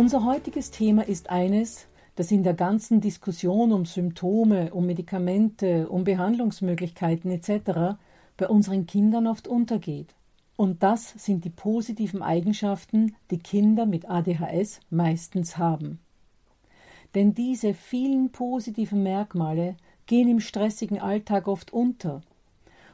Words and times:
Unser 0.00 0.24
heutiges 0.24 0.70
Thema 0.70 1.06
ist 1.06 1.28
eines, 1.28 1.86
das 2.16 2.30
in 2.30 2.42
der 2.42 2.54
ganzen 2.54 3.02
Diskussion 3.02 3.70
um 3.70 3.84
Symptome, 3.84 4.72
um 4.72 4.86
Medikamente, 4.86 5.90
um 5.90 6.04
Behandlungsmöglichkeiten 6.04 7.30
etc. 7.30 7.98
bei 8.38 8.48
unseren 8.48 8.86
Kindern 8.86 9.26
oft 9.26 9.46
untergeht. 9.46 10.14
Und 10.56 10.82
das 10.82 11.10
sind 11.18 11.44
die 11.44 11.50
positiven 11.50 12.22
Eigenschaften, 12.22 13.14
die 13.30 13.40
Kinder 13.40 13.84
mit 13.84 14.08
ADHS 14.08 14.80
meistens 14.88 15.58
haben. 15.58 15.98
Denn 17.14 17.34
diese 17.34 17.74
vielen 17.74 18.32
positiven 18.32 19.02
Merkmale 19.02 19.76
gehen 20.06 20.30
im 20.30 20.40
stressigen 20.40 20.98
Alltag 20.98 21.46
oft 21.46 21.74
unter. 21.74 22.22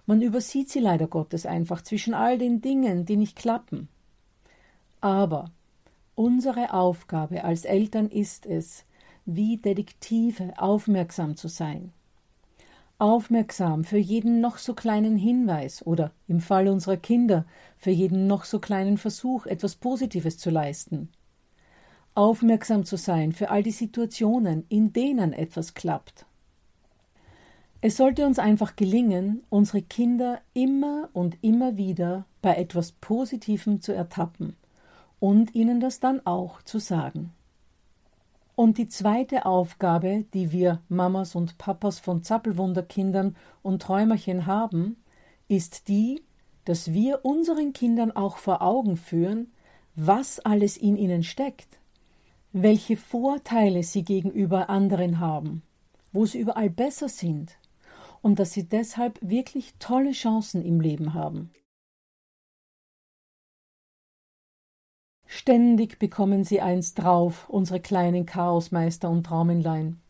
Man 0.07 0.23
übersieht 0.23 0.71
sie 0.71 0.81
leider 0.81 1.07
Gottes 1.07 1.47
einfach 1.47 1.83
zwischen 1.83 2.15
all 2.15 2.37
den 2.37 2.63
Dingen, 2.63 3.05
die 3.05 3.17
nicht 3.17 3.37
klappen. 3.37 3.87
Aber 5.01 5.53
Unsere 6.19 6.73
Aufgabe 6.73 7.45
als 7.45 7.67
Eltern 7.67 8.09
ist 8.09 8.47
es, 8.47 8.87
wie 9.27 9.59
Detektive 9.59 10.55
aufmerksam 10.57 11.37
zu 11.37 11.47
sein. 11.47 11.93
Aufmerksam 12.99 13.85
für 13.85 13.99
jeden 13.99 14.41
noch 14.41 14.57
so 14.57 14.73
kleinen 14.73 15.19
Hinweis 15.19 15.87
oder 15.87 16.13
im 16.27 16.41
Fall 16.41 16.69
unserer 16.69 16.97
Kinder 16.97 17.45
für 17.77 17.91
jeden 17.91 18.27
noch 18.29 18.45
so 18.45 18.61
kleinen 18.61 18.97
Versuch, 18.97 19.45
etwas 19.45 19.77
Positives 19.77 20.39
zu 20.39 20.49
leisten. 20.49 21.11
Aufmerksam 22.15 22.87
zu 22.87 22.97
sein 22.97 23.33
für 23.33 23.51
all 23.51 23.63
die 23.63 23.71
Situationen, 23.71 24.65
in 24.71 24.95
denen 24.95 25.35
etwas 25.35 25.75
klappt. 25.75 26.25
Es 27.83 27.99
sollte 27.99 28.25
uns 28.25 28.39
einfach 28.39 28.75
gelingen, 28.75 29.45
unsere 29.51 29.83
Kinder 29.83 30.41
immer 30.55 31.11
und 31.13 31.37
immer 31.43 31.77
wieder 31.77 32.25
bei 32.41 32.55
etwas 32.55 32.93
Positivem 32.93 33.83
zu 33.83 33.93
ertappen 33.93 34.57
und 35.19 35.55
ihnen 35.55 35.81
das 35.81 36.01
dann 36.01 36.25
auch 36.27 36.63
zu 36.63 36.79
sagen. 36.79 37.33
Und 38.55 38.79
die 38.79 38.89
zweite 38.89 39.45
Aufgabe, 39.45 40.25
die 40.33 40.51
wir 40.51 40.81
Mamas 40.89 41.35
und 41.35 41.59
Papas 41.59 41.99
von 41.99 42.23
Zappelwunderkindern 42.23 43.37
und 43.63 43.83
Träumerchen 43.83 44.47
haben, 44.47 44.97
ist 45.47 45.89
die, 45.89 46.23
dass 46.65 46.93
wir 46.93 47.25
unseren 47.25 47.73
Kindern 47.73 48.13
auch 48.13 48.39
vor 48.39 48.63
Augen 48.63 48.97
führen, 48.97 49.53
was 49.95 50.41
alles 50.41 50.77
in 50.77 50.97
ihnen 50.97 51.23
steckt, 51.23 51.79
welche 52.53 52.97
Vorteile 52.97 53.83
sie 53.83 54.05
gegenüber 54.05 54.71
anderen 54.71 55.21
haben, 55.21 55.63
wo 56.13 56.25
sie 56.25 56.39
überall 56.39 56.71
besser 56.71 57.09
sind 57.09 57.59
und 58.23 58.39
dass 58.39 58.53
sie 58.53 58.65
deshalb 58.65 59.19
wirklich 59.23 59.75
tolle 59.79 60.13
Chancen 60.13 60.65
im 60.65 60.81
Leben 60.81 61.15
haben. 61.15 61.51
Ständig 65.37 65.99
bekommen 65.99 66.45
sie 66.45 66.63
eins 66.63 66.95
drauf, 66.95 67.47
unsere 67.51 67.79
kleinen 67.79 68.25
Chaosmeister 68.25 69.11
und 69.11 69.25
Traumenlein. 69.25 70.01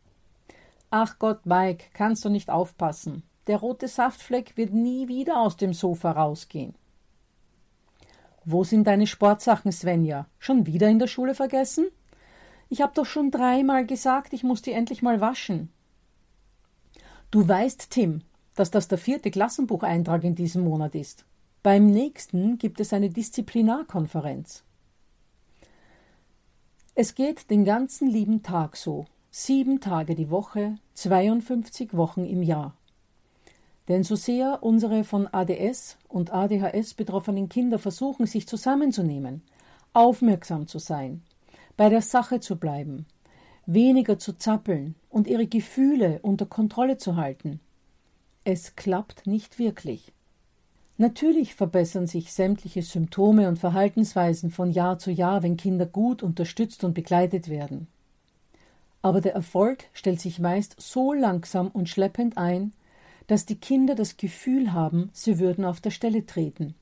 Ach 0.90 1.18
Gott, 1.18 1.46
Mike, 1.46 1.86
kannst 1.94 2.24
du 2.24 2.28
nicht 2.28 2.48
aufpassen. 2.48 3.24
Der 3.48 3.56
rote 3.56 3.88
Saftfleck 3.88 4.56
wird 4.56 4.72
nie 4.72 5.08
wieder 5.08 5.40
aus 5.40 5.56
dem 5.56 5.74
Sofa 5.74 6.12
rausgehen. 6.12 6.76
Wo 8.44 8.62
sind 8.62 8.86
deine 8.86 9.08
Sportsachen, 9.08 9.72
Svenja? 9.72 10.28
Schon 10.38 10.64
wieder 10.64 10.88
in 10.88 11.00
der 11.00 11.08
Schule 11.08 11.34
vergessen? 11.34 11.88
Ich 12.68 12.80
hab 12.80 12.94
doch 12.94 13.04
schon 13.04 13.32
dreimal 13.32 13.84
gesagt, 13.84 14.32
ich 14.32 14.44
muss 14.44 14.62
die 14.62 14.72
endlich 14.72 15.02
mal 15.02 15.20
waschen. 15.20 15.72
Du 17.32 17.48
weißt, 17.48 17.90
Tim, 17.90 18.22
dass 18.54 18.70
das 18.70 18.86
der 18.86 18.98
vierte 18.98 19.32
Klassenbucheintrag 19.32 20.22
in 20.22 20.36
diesem 20.36 20.62
Monat 20.62 20.94
ist. 20.94 21.24
Beim 21.64 21.86
nächsten 21.86 22.58
gibt 22.58 22.78
es 22.78 22.92
eine 22.92 23.10
Disziplinarkonferenz. 23.10 24.62
Es 26.98 27.14
geht 27.14 27.50
den 27.50 27.66
ganzen 27.66 28.08
lieben 28.08 28.42
Tag 28.42 28.74
so, 28.74 29.04
sieben 29.30 29.80
Tage 29.80 30.14
die 30.14 30.30
Woche, 30.30 30.76
52 30.94 31.92
Wochen 31.94 32.24
im 32.24 32.42
Jahr. 32.42 32.74
Denn 33.86 34.02
so 34.02 34.16
sehr 34.16 34.62
unsere 34.62 35.04
von 35.04 35.28
ADS 35.30 35.98
und 36.08 36.32
ADHS 36.32 36.94
betroffenen 36.94 37.50
Kinder 37.50 37.78
versuchen, 37.78 38.24
sich 38.24 38.48
zusammenzunehmen, 38.48 39.42
aufmerksam 39.92 40.68
zu 40.68 40.78
sein, 40.78 41.20
bei 41.76 41.90
der 41.90 42.00
Sache 42.00 42.40
zu 42.40 42.56
bleiben, 42.56 43.04
weniger 43.66 44.18
zu 44.18 44.32
zappeln 44.32 44.94
und 45.10 45.26
ihre 45.26 45.46
Gefühle 45.46 46.20
unter 46.22 46.46
Kontrolle 46.46 46.96
zu 46.96 47.16
halten, 47.16 47.60
es 48.44 48.74
klappt 48.74 49.26
nicht 49.26 49.58
wirklich. 49.58 50.14
Natürlich 50.98 51.54
verbessern 51.54 52.06
sich 52.06 52.32
sämtliche 52.32 52.80
Symptome 52.80 53.48
und 53.48 53.58
Verhaltensweisen 53.58 54.50
von 54.50 54.70
Jahr 54.70 54.98
zu 54.98 55.10
Jahr, 55.10 55.42
wenn 55.42 55.58
Kinder 55.58 55.84
gut 55.84 56.22
unterstützt 56.22 56.84
und 56.84 56.94
begleitet 56.94 57.50
werden. 57.50 57.86
Aber 59.02 59.20
der 59.20 59.34
Erfolg 59.34 59.84
stellt 59.92 60.20
sich 60.20 60.38
meist 60.38 60.74
so 60.78 61.12
langsam 61.12 61.68
und 61.68 61.90
schleppend 61.90 62.38
ein, 62.38 62.72
dass 63.26 63.44
die 63.44 63.56
Kinder 63.56 63.94
das 63.94 64.16
Gefühl 64.16 64.72
haben, 64.72 65.10
sie 65.12 65.38
würden 65.38 65.66
auf 65.66 65.82
der 65.82 65.90
Stelle 65.90 66.24
treten, 66.24 66.74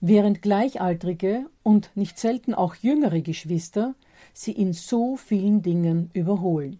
während 0.00 0.40
Gleichaltrige 0.40 1.46
und 1.62 1.90
nicht 1.94 2.18
selten 2.18 2.54
auch 2.54 2.74
jüngere 2.76 3.20
Geschwister 3.20 3.94
sie 4.32 4.52
in 4.52 4.72
so 4.72 5.16
vielen 5.16 5.60
Dingen 5.60 6.10
überholen. 6.14 6.78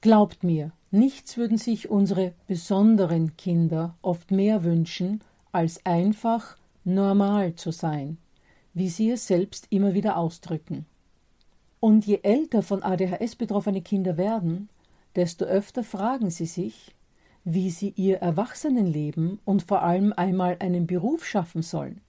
Glaubt 0.00 0.44
mir, 0.44 0.72
Nichts 0.96 1.36
würden 1.36 1.58
sich 1.58 1.90
unsere 1.90 2.32
besonderen 2.46 3.36
Kinder 3.36 3.96
oft 4.02 4.30
mehr 4.30 4.64
wünschen, 4.64 5.20
als 5.56 5.80
einfach 5.86 6.58
normal 6.84 7.54
zu 7.54 7.70
sein, 7.70 8.18
wie 8.74 8.90
sie 8.90 9.10
es 9.10 9.26
selbst 9.26 9.68
immer 9.70 9.94
wieder 9.94 10.18
ausdrücken. 10.18 10.84
Und 11.80 12.06
je 12.06 12.20
älter 12.22 12.62
von 12.62 12.82
ADHS 12.82 13.36
betroffene 13.36 13.80
Kinder 13.80 14.18
werden, 14.18 14.68
desto 15.14 15.46
öfter 15.46 15.82
fragen 15.82 16.28
sie 16.28 16.44
sich, 16.44 16.94
wie 17.42 17.70
sie 17.70 17.94
ihr 17.96 18.18
Erwachsenenleben 18.18 19.38
und 19.46 19.62
vor 19.62 19.80
allem 19.80 20.12
einmal 20.12 20.58
einen 20.60 20.86
Beruf 20.86 21.24
schaffen 21.24 21.62
sollen. 21.62 22.02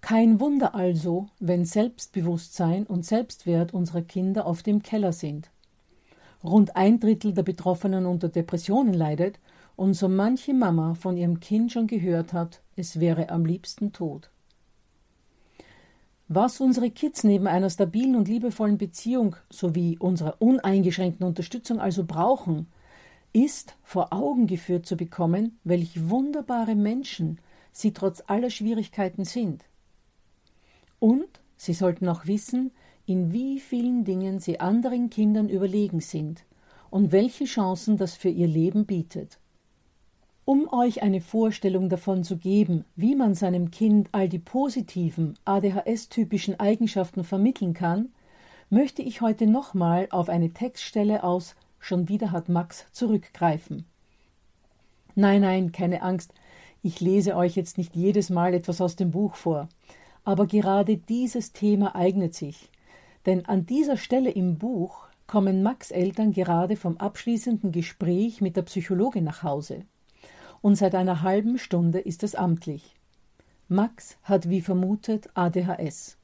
Kein 0.00 0.38
Wunder 0.38 0.76
also, 0.76 1.26
wenn 1.40 1.64
Selbstbewusstsein 1.64 2.86
und 2.86 3.04
Selbstwert 3.04 3.74
unserer 3.74 4.02
Kinder 4.02 4.46
auf 4.46 4.62
dem 4.62 4.84
Keller 4.84 5.12
sind. 5.12 5.50
Rund 6.44 6.76
ein 6.76 7.00
Drittel 7.00 7.34
der 7.34 7.42
Betroffenen 7.42 8.06
unter 8.06 8.28
Depressionen 8.28 8.94
leidet 8.94 9.40
und 9.76 9.94
so 9.94 10.08
manche 10.08 10.54
Mama 10.54 10.94
von 10.94 11.16
ihrem 11.16 11.40
Kind 11.40 11.72
schon 11.72 11.86
gehört 11.86 12.32
hat, 12.32 12.62
es 12.76 13.00
wäre 13.00 13.30
am 13.30 13.44
liebsten 13.44 13.92
tot. 13.92 14.30
Was 16.28 16.60
unsere 16.60 16.90
Kids 16.90 17.22
neben 17.22 17.46
einer 17.46 17.68
stabilen 17.68 18.16
und 18.16 18.28
liebevollen 18.28 18.78
Beziehung 18.78 19.36
sowie 19.50 19.98
unserer 19.98 20.40
uneingeschränkten 20.40 21.26
Unterstützung 21.26 21.80
also 21.80 22.04
brauchen, 22.04 22.66
ist 23.34 23.76
vor 23.82 24.12
Augen 24.12 24.46
geführt 24.46 24.86
zu 24.86 24.96
bekommen, 24.96 25.58
welch 25.64 26.08
wunderbare 26.08 26.76
Menschen 26.76 27.40
sie 27.72 27.92
trotz 27.92 28.22
aller 28.26 28.48
Schwierigkeiten 28.48 29.24
sind. 29.24 29.64
Und 30.98 31.28
sie 31.56 31.74
sollten 31.74 32.08
auch 32.08 32.26
wissen, 32.26 32.70
in 33.06 33.32
wie 33.32 33.60
vielen 33.60 34.04
Dingen 34.04 34.38
sie 34.38 34.60
anderen 34.60 35.10
Kindern 35.10 35.48
überlegen 35.50 36.00
sind 36.00 36.44
und 36.90 37.12
welche 37.12 37.44
Chancen 37.44 37.98
das 37.98 38.14
für 38.14 38.30
ihr 38.30 38.46
Leben 38.46 38.86
bietet. 38.86 39.38
Um 40.46 40.70
euch 40.70 41.02
eine 41.02 41.22
Vorstellung 41.22 41.88
davon 41.88 42.22
zu 42.22 42.36
geben, 42.36 42.84
wie 42.96 43.14
man 43.14 43.34
seinem 43.34 43.70
Kind 43.70 44.10
all 44.12 44.28
die 44.28 44.38
positiven 44.38 45.38
ADHS-typischen 45.46 46.60
Eigenschaften 46.60 47.24
vermitteln 47.24 47.72
kann, 47.72 48.10
möchte 48.68 49.00
ich 49.00 49.22
heute 49.22 49.46
nochmal 49.46 50.06
auf 50.10 50.28
eine 50.28 50.50
Textstelle 50.52 51.24
aus 51.24 51.56
Schon 51.78 52.08
wieder 52.08 52.32
hat 52.32 52.48
Max 52.48 52.86
zurückgreifen. 52.92 53.84
Nein, 55.14 55.42
nein, 55.42 55.70
keine 55.70 56.00
Angst, 56.00 56.32
ich 56.82 57.00
lese 57.00 57.36
euch 57.36 57.56
jetzt 57.56 57.76
nicht 57.76 57.94
jedes 57.94 58.30
Mal 58.30 58.54
etwas 58.54 58.80
aus 58.80 58.96
dem 58.96 59.10
Buch 59.10 59.34
vor, 59.34 59.68
aber 60.24 60.46
gerade 60.46 60.96
dieses 60.96 61.52
Thema 61.52 61.94
eignet 61.94 62.34
sich, 62.34 62.70
denn 63.26 63.44
an 63.44 63.66
dieser 63.66 63.98
Stelle 63.98 64.30
im 64.30 64.56
Buch 64.56 65.06
kommen 65.26 65.62
Max 65.62 65.90
Eltern 65.90 66.32
gerade 66.32 66.76
vom 66.76 66.96
abschließenden 66.96 67.70
Gespräch 67.70 68.40
mit 68.40 68.56
der 68.56 68.62
Psychologin 68.62 69.24
nach 69.24 69.42
Hause. 69.42 69.84
Und 70.64 70.76
seit 70.76 70.94
einer 70.94 71.20
halben 71.20 71.58
Stunde 71.58 71.98
ist 71.98 72.22
es 72.22 72.34
amtlich. 72.34 72.96
Max 73.68 74.16
hat 74.22 74.48
wie 74.48 74.62
vermutet 74.62 75.28
ADHS. 75.34 76.16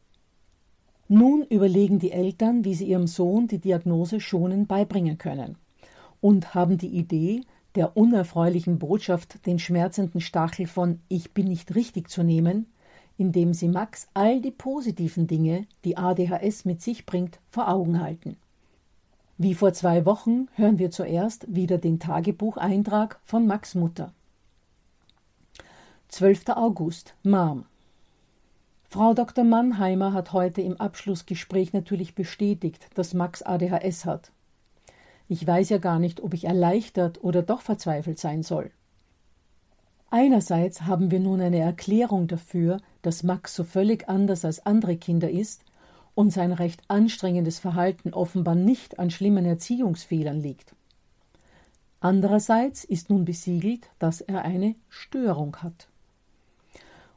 Nun 1.09 1.43
überlegen 1.43 1.99
die 1.99 2.11
Eltern, 2.11 2.65
wie 2.65 2.75
sie 2.75 2.87
ihrem 2.87 3.07
Sohn 3.07 3.49
die 3.49 3.59
Diagnose 3.59 4.19
schonend 4.19 4.67
beibringen 4.67 5.19
können 5.19 5.57
und 6.23 6.55
haben 6.55 6.79
die 6.79 6.89
Idee, 6.89 7.43
der 7.75 7.99
unerfreulichen 7.99 8.79
Botschaft 8.79 9.45
den 9.45 9.59
schmerzenden 9.59 10.23
Stachel 10.23 10.67
von 10.67 11.01
Ich 11.09 11.33
bin 11.33 11.47
nicht 11.47 11.75
richtig 11.75 12.09
zu 12.09 12.23
nehmen, 12.23 12.65
indem 13.19 13.53
sie 13.53 13.69
Max 13.69 14.09
all 14.15 14.41
die 14.41 14.53
positiven 14.53 15.27
Dinge, 15.27 15.67
die 15.85 15.99
ADHS 15.99 16.65
mit 16.65 16.81
sich 16.81 17.05
bringt, 17.05 17.41
vor 17.51 17.69
Augen 17.69 18.01
halten. 18.01 18.39
Wie 19.37 19.53
vor 19.53 19.75
zwei 19.75 20.07
Wochen 20.07 20.47
hören 20.55 20.79
wir 20.79 20.91
zuerst 20.91 21.55
wieder 21.55 21.77
den 21.77 22.01
Tagebucheintrag 22.01 23.21
von 23.27 23.47
Max 23.47 23.75
Mutter. 23.75 24.15
12. 26.11 26.49
August, 26.57 27.15
Mom. 27.23 27.67
Frau 28.89 29.15
Dr. 29.15 29.45
Mannheimer 29.45 30.13
hat 30.13 30.33
heute 30.33 30.61
im 30.61 30.79
Abschlussgespräch 30.79 31.73
natürlich 31.73 32.17
bestätigt, 32.17 32.89
dass 32.95 33.15
Max 33.15 33.43
ADHS 33.43 34.07
hat. 34.07 34.33
Ich 35.29 35.47
weiß 35.47 35.69
ja 35.69 35.79
gar 35.79 36.01
nicht, 36.01 36.21
ob 36.21 36.35
ich 36.35 36.45
erleichtert 36.47 37.23
oder 37.23 37.43
doch 37.43 37.61
verzweifelt 37.61 38.19
sein 38.19 38.43
soll. 38.43 38.73
Einerseits 40.11 40.83
haben 40.83 41.13
wir 41.13 41.21
nun 41.21 41.41
eine 41.41 41.61
Erklärung 41.61 42.27
dafür, 42.27 42.81
dass 43.03 43.23
Max 43.23 43.55
so 43.55 43.63
völlig 43.63 44.09
anders 44.09 44.45
als 44.45 44.67
andere 44.67 44.97
Kinder 44.97 45.31
ist 45.31 45.65
und 46.17 46.33
sein 46.33 46.53
recht 46.53 46.83
anstrengendes 46.89 47.61
Verhalten 47.61 48.13
offenbar 48.15 48.57
nicht 48.57 48.99
an 48.99 49.11
schlimmen 49.11 49.47
Erziehungsfehlern 49.47 50.41
liegt. 50.41 50.75
Andererseits 52.01 52.83
ist 52.83 53.11
nun 53.11 53.25
besiegelt, 53.25 53.89
dass 54.01 54.21
er 54.21 54.43
eine 54.43 54.75
Störung 54.89 55.57
hat 55.59 55.87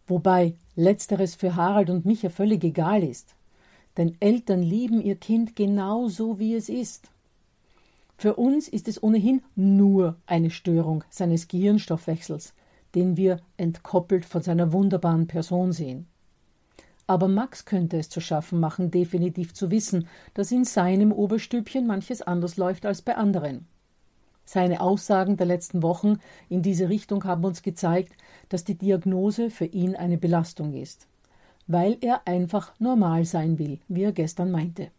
wobei 0.07 0.55
letzteres 0.75 1.35
für 1.35 1.55
Harald 1.55 1.89
und 1.89 2.05
mich 2.05 2.23
ja 2.23 2.29
völlig 2.29 2.63
egal 2.63 3.03
ist. 3.03 3.35
Denn 3.97 4.15
Eltern 4.19 4.61
lieben 4.61 5.01
ihr 5.01 5.15
Kind 5.15 5.55
genau 5.55 6.07
so, 6.07 6.39
wie 6.39 6.55
es 6.55 6.69
ist. 6.69 7.09
Für 8.17 8.35
uns 8.35 8.67
ist 8.67 8.87
es 8.87 9.01
ohnehin 9.01 9.41
nur 9.55 10.15
eine 10.25 10.49
Störung 10.49 11.03
seines 11.09 11.47
Gehirnstoffwechsels, 11.47 12.53
den 12.95 13.17
wir 13.17 13.39
entkoppelt 13.57 14.25
von 14.25 14.41
seiner 14.41 14.71
wunderbaren 14.71 15.27
Person 15.27 15.71
sehen. 15.71 16.07
Aber 17.05 17.27
Max 17.27 17.65
könnte 17.65 17.97
es 17.97 18.09
zu 18.09 18.21
schaffen 18.21 18.59
machen, 18.59 18.91
definitiv 18.91 19.53
zu 19.53 19.71
wissen, 19.71 20.07
dass 20.33 20.51
in 20.51 20.63
seinem 20.63 21.11
Oberstübchen 21.11 21.85
manches 21.85 22.21
anders 22.21 22.55
läuft 22.55 22.85
als 22.85 23.01
bei 23.01 23.15
anderen. 23.15 23.67
Seine 24.45 24.81
Aussagen 24.81 25.37
der 25.37 25.45
letzten 25.45 25.83
Wochen 25.83 26.19
in 26.49 26.61
diese 26.61 26.89
Richtung 26.89 27.23
haben 27.23 27.45
uns 27.45 27.61
gezeigt, 27.61 28.13
dass 28.49 28.63
die 28.63 28.75
Diagnose 28.75 29.49
für 29.49 29.65
ihn 29.65 29.95
eine 29.95 30.17
Belastung 30.17 30.73
ist, 30.73 31.07
weil 31.67 31.97
er 32.01 32.27
einfach 32.27 32.73
normal 32.79 33.25
sein 33.25 33.57
will, 33.57 33.79
wie 33.87 34.03
er 34.03 34.11
gestern 34.11 34.51
meinte. 34.51 34.91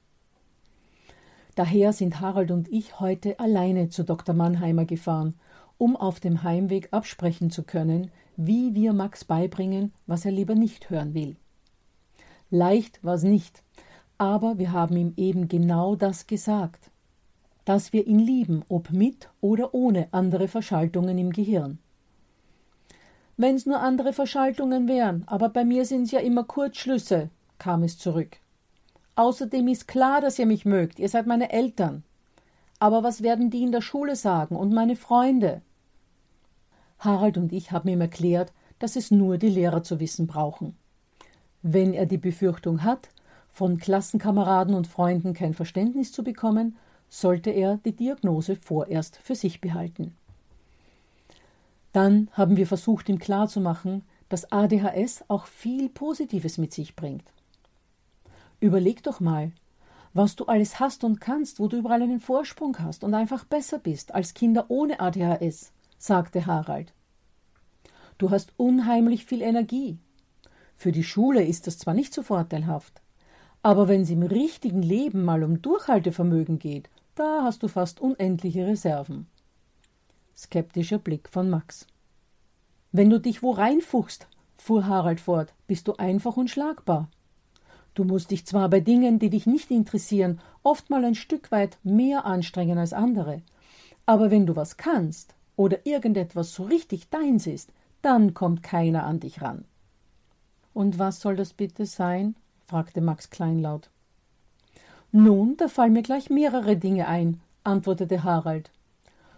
Daher 1.55 1.93
sind 1.93 2.20
Harald 2.20 2.50
und 2.50 2.69
ich 2.69 2.99
heute 2.99 3.38
alleine 3.38 3.88
zu 3.88 4.02
Dr. 4.02 4.35
Mannheimer 4.35 4.87
gefahren, 4.87 5.35
um 5.79 5.96
auf 5.96 6.19
dem 6.20 6.43
Heimweg 6.43 6.88
absprechen 6.91 7.50
zu 7.50 7.62
können, 7.62 8.11
wie 8.37 8.75
wir 8.75 8.93
Max 8.93 9.25
beibringen, 9.25 9.93
was 10.06 10.25
er 10.25 10.32
lieber 10.32 10.55
nicht 10.55 10.91
hören 10.91 11.14
will. 11.14 11.37
Leicht 12.50 13.05
war 13.05 13.14
es 13.14 13.23
nicht, 13.23 13.62
aber 14.19 14.58
wir 14.58 14.73
haben 14.73 14.96
ihm 14.96 15.12
eben 15.17 15.49
genau 15.49 15.96
das 15.96 16.26
gesagt 16.26 16.91
dass 17.65 17.93
wir 17.93 18.07
ihn 18.07 18.19
lieben, 18.19 18.63
ob 18.69 18.91
mit 18.91 19.29
oder 19.41 19.75
ohne 19.75 20.09
andere 20.13 20.49
Verschaltungen 20.49 21.19
im 21.19 21.33
Gehirn. 21.33 21.79
Wenn's 23.37 23.67
nur 23.67 23.81
andere 23.81 24.13
Verschaltungen 24.13 24.87
wären, 24.87 25.25
aber 25.27 25.49
bei 25.49 25.65
mir 25.65 25.85
sind's 25.85 26.13
ja 26.13 26.21
immer 26.21 26.45
Kurzschlüsse, 26.45 27.31
kam 27.59 27.83
es 27.83 27.99
zurück. 27.99 28.37
Außerdem 29.17 29.69
ist 29.69 29.89
klar, 29.89 30.21
dass 30.21 30.39
ihr 30.39 30.47
mich 30.47 30.65
mögt, 30.65 30.99
ihr 30.99 31.09
seid 31.09 31.27
meine 31.27 31.53
Eltern. 31.53 32.05
Aber 32.79 33.03
was 33.03 33.23
werden 33.23 33.51
die 33.51 33.63
in 33.63 33.73
der 33.73 33.81
Schule 33.81 34.17
sagen 34.17 34.56
und 34.56 34.73
meine 34.73 34.97
Freunde? 34.97 35.63
Harald 36.99 37.39
und 37.39 37.53
ich 37.53 37.73
haben 37.73 37.89
ihm 37.89 38.01
erklärt, 38.01 38.53
dass 38.79 38.97
es 38.97 39.11
nur 39.11 39.39
die 39.39 39.49
Lehrer 39.49 39.83
zu 39.83 40.01
wissen 40.01 40.27
brauchen. 40.27 40.77
Wenn 41.63 41.94
er 41.94 42.06
die 42.06 42.19
Befürchtung 42.19 42.83
hat, 42.83 43.09
von 43.53 43.79
Klassenkameraden 43.79 44.75
und 44.75 44.87
Freunden 44.87 45.33
kein 45.33 45.55
Verständnis 45.55 46.13
zu 46.13 46.25
bekommen, 46.25 46.77
sollte 47.08 47.51
er 47.51 47.79
die 47.79 47.93
Diagnose 47.93 48.56
vorerst 48.56 49.17
für 49.17 49.34
sich 49.34 49.61
behalten. 49.61 50.15
Dann 51.93 52.29
haben 52.32 52.56
wir 52.56 52.67
versucht, 52.67 53.08
ihm 53.08 53.19
klarzumachen, 53.19 54.03
dass 54.29 54.51
ADHS 54.51 55.25
auch 55.29 55.46
viel 55.46 55.89
Positives 55.89 56.58
mit 56.58 56.73
sich 56.73 56.96
bringt. 56.96 57.25
Überleg 58.58 59.03
doch 59.03 59.20
mal, 59.20 59.53
was 60.13 60.37
du 60.37 60.46
alles 60.46 60.81
hast 60.81 61.05
und 61.05 61.20
kannst, 61.20 61.61
wo 61.61 61.69
du 61.69 61.77
überall 61.77 62.03
einen 62.03 62.20
Vorsprung 62.20 62.79
hast 62.79 63.05
und 63.05 63.15
einfach 63.15 63.44
besser 63.44 63.79
bist 63.79 64.15
als 64.15 64.34
Kinder 64.34 64.67
ohne 64.69 65.01
ADHS, 65.01 65.73
sagte 65.99 66.46
Harald. 66.46 66.93
Du 68.19 68.31
hast 68.31 68.53
unheimlich 68.56 69.25
viel 69.25 69.43
Energie. 69.43 69.99
Für 70.77 70.93
die 70.93 71.05
Schule 71.05 71.44
ist 71.44 71.67
das 71.67 71.79
zwar 71.79 71.94
nicht 71.94 72.15
so 72.15 72.23
vorteilhaft, 72.23 73.03
aber 73.63 73.89
wenn 73.89 74.03
es 74.03 74.11
im 74.11 74.23
richtigen 74.23 74.82
Leben 74.82 75.25
mal 75.25 75.43
um 75.43 75.63
Durchhaltevermögen 75.63 76.58
geht 76.58 76.89
da 77.15 77.43
hast 77.43 77.63
du 77.63 77.69
fast 77.69 78.01
unendliche 78.01 78.67
Reserven. 78.67 79.27
Skeptischer 80.37 80.99
Blick 80.99 81.29
von 81.29 81.49
Max. 81.49 81.87
Wenn 82.93 83.11
du 83.11 83.21
dich 83.21 83.43
wo 83.43 83.53
reinfuchst, 83.53 84.27
fuhr 84.56 84.87
Harald 84.87 85.21
fort, 85.21 85.53
bist 85.67 85.89
du 85.89 85.94
einfach 85.97 86.37
unschlagbar. 86.37 87.09
Du 87.94 88.05
musst 88.05 88.33
dich 88.33 88.44
zwar 88.47 88.69
bei 88.69 88.81
Dingen, 88.81 89.19
die 89.21 89.31
dich 89.31 89.47
nicht 89.47 89.71
interessieren, 89.71 90.41
oft 90.65 90.91
mal 90.91 91.05
ein 91.05 91.15
Stück 91.15 91.53
weit 91.53 91.79
mehr 91.85 92.25
anstrengen 92.25 92.79
als 92.79 92.93
andere, 92.93 93.43
aber 94.06 94.31
wenn 94.31 94.47
du 94.47 94.56
was 94.56 94.77
kannst 94.77 95.35
oder 95.56 95.87
irgendetwas 95.87 96.53
so 96.53 96.65
richtig 96.65 97.09
deins 97.11 97.47
ist, 97.47 97.73
dann 98.03 98.35
kommt 98.35 98.63
keiner 98.63 99.05
an 99.05 99.21
dich 99.21 99.41
ran. 99.41 99.65
Und 100.73 100.99
was 100.99 101.21
soll 101.21 101.37
das 101.37 101.53
bitte 101.53 101.87
sein? 101.87 102.35
fragte 102.67 103.01
Max 103.01 103.31
kleinlaut. 103.31 103.91
Nun, 105.17 105.56
da 105.56 105.69
fallen 105.69 105.93
mir 105.93 106.03
gleich 106.03 106.29
mehrere 106.29 106.77
Dinge 106.77 107.06
ein, 107.06 107.41
antwortete 107.63 108.25
Harald. 108.25 108.73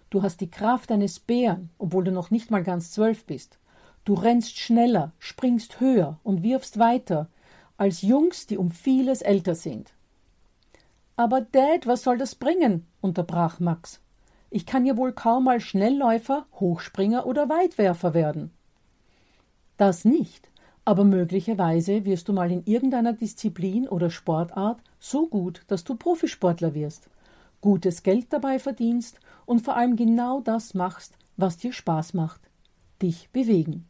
Du 0.09 0.23
hast 0.23 0.41
die 0.41 0.51
Kraft 0.51 0.91
eines 0.91 1.21
Bären, 1.21 1.69
obwohl 1.77 2.03
du 2.03 2.11
noch 2.13 2.31
nicht 2.31 2.51
mal 2.51 2.63
ganz 2.63 2.93
zwölf 2.93 3.27
bist. 3.27 3.59
Du 4.07 4.15
rennst 4.15 4.57
schneller, 4.57 5.13
springst 5.19 5.79
höher 5.79 6.19
und 6.23 6.43
wirfst 6.43 6.79
weiter 6.79 7.29
als 7.77 8.01
Jungs, 8.01 8.47
die 8.47 8.57
um 8.57 8.71
vieles 8.71 9.21
älter 9.21 9.55
sind. 9.55 9.93
Aber 11.15 11.43
Dad, 11.43 11.87
was 11.87 12.05
soll 12.05 12.17
das 12.17 12.37
bringen? 12.37 12.87
unterbrach 13.03 13.61
Max. 13.61 14.01
Ich 14.49 14.65
kann 14.65 14.87
ja 14.87 14.97
wohl 14.97 15.13
kaum 15.13 15.45
mal 15.45 15.61
Schnellläufer, 15.61 16.47
Hochspringer 16.55 17.27
oder 17.27 17.51
Weitwerfer 17.51 18.15
werden. 18.15 18.51
Das 19.77 20.07
nicht, 20.07 20.49
aber 20.87 21.03
möglicherweise 21.03 22.05
wirst 22.05 22.29
du 22.29 22.33
mal 22.33 22.53
in 22.53 22.65
irgendeiner 22.65 23.13
Disziplin 23.13 23.89
oder 23.89 24.09
Sportart 24.09 24.81
so 25.01 25.27
gut, 25.27 25.63
dass 25.67 25.83
du 25.83 25.97
Profisportler 25.97 26.75
wirst, 26.75 27.11
gutes 27.61 28.05
Geld 28.05 28.33
dabei 28.33 28.61
verdienst 28.61 29.19
und 29.47 29.63
vor 29.63 29.77
allem 29.77 29.97
genau 29.97 30.41
das 30.41 30.75
machst, 30.75 31.19
was 31.37 31.57
dir 31.57 31.73
Spaß 31.73 32.15
macht, 32.15 32.41
dich 33.03 33.29
bewegen. 33.31 33.89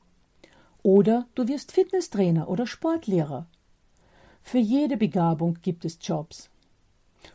Oder 0.83 1.27
du 1.35 1.47
wirst 1.49 1.71
Fitnesstrainer 1.71 2.49
oder 2.49 2.67
Sportlehrer. 2.67 3.47
Für 4.43 4.59
jede 4.59 4.97
Begabung 4.97 5.59
gibt 5.61 5.85
es 5.85 5.99
Jobs. 6.01 6.49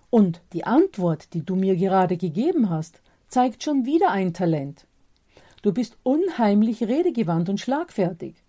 Und 0.09 0.41
die 0.53 0.63
Antwort, 0.63 1.35
die 1.35 1.45
du 1.45 1.55
mir 1.55 1.75
gerade 1.75 2.17
gegeben 2.17 2.71
hast, 2.71 2.99
zeigt 3.27 3.63
schon 3.63 3.85
wieder 3.85 4.09
ein 4.09 4.33
Talent. 4.33 4.87
Du 5.61 5.71
bist 5.71 5.97
unheimlich 6.01 6.81
redegewandt 6.81 7.47
und 7.47 7.59
schlagfertig. 7.59 8.40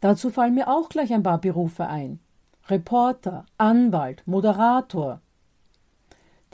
Dazu 0.00 0.30
fallen 0.30 0.54
mir 0.54 0.68
auch 0.68 0.88
gleich 0.88 1.12
ein 1.12 1.22
paar 1.22 1.40
Berufe 1.40 1.86
ein. 1.86 2.20
Reporter, 2.68 3.46
Anwalt, 3.56 4.22
Moderator. 4.26 5.20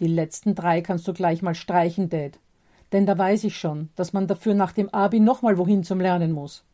Die 0.00 0.06
letzten 0.06 0.54
drei 0.54 0.80
kannst 0.80 1.06
du 1.06 1.12
gleich 1.12 1.42
mal 1.42 1.54
streichen, 1.54 2.08
Dad. 2.08 2.38
Denn 2.92 3.06
da 3.06 3.18
weiß 3.18 3.44
ich 3.44 3.56
schon, 3.56 3.90
dass 3.96 4.12
man 4.12 4.26
dafür 4.26 4.54
nach 4.54 4.72
dem 4.72 4.88
Abi 4.90 5.20
nochmal 5.20 5.58
wohin 5.58 5.84
zum 5.84 6.00
Lernen 6.00 6.32
muss. 6.32 6.64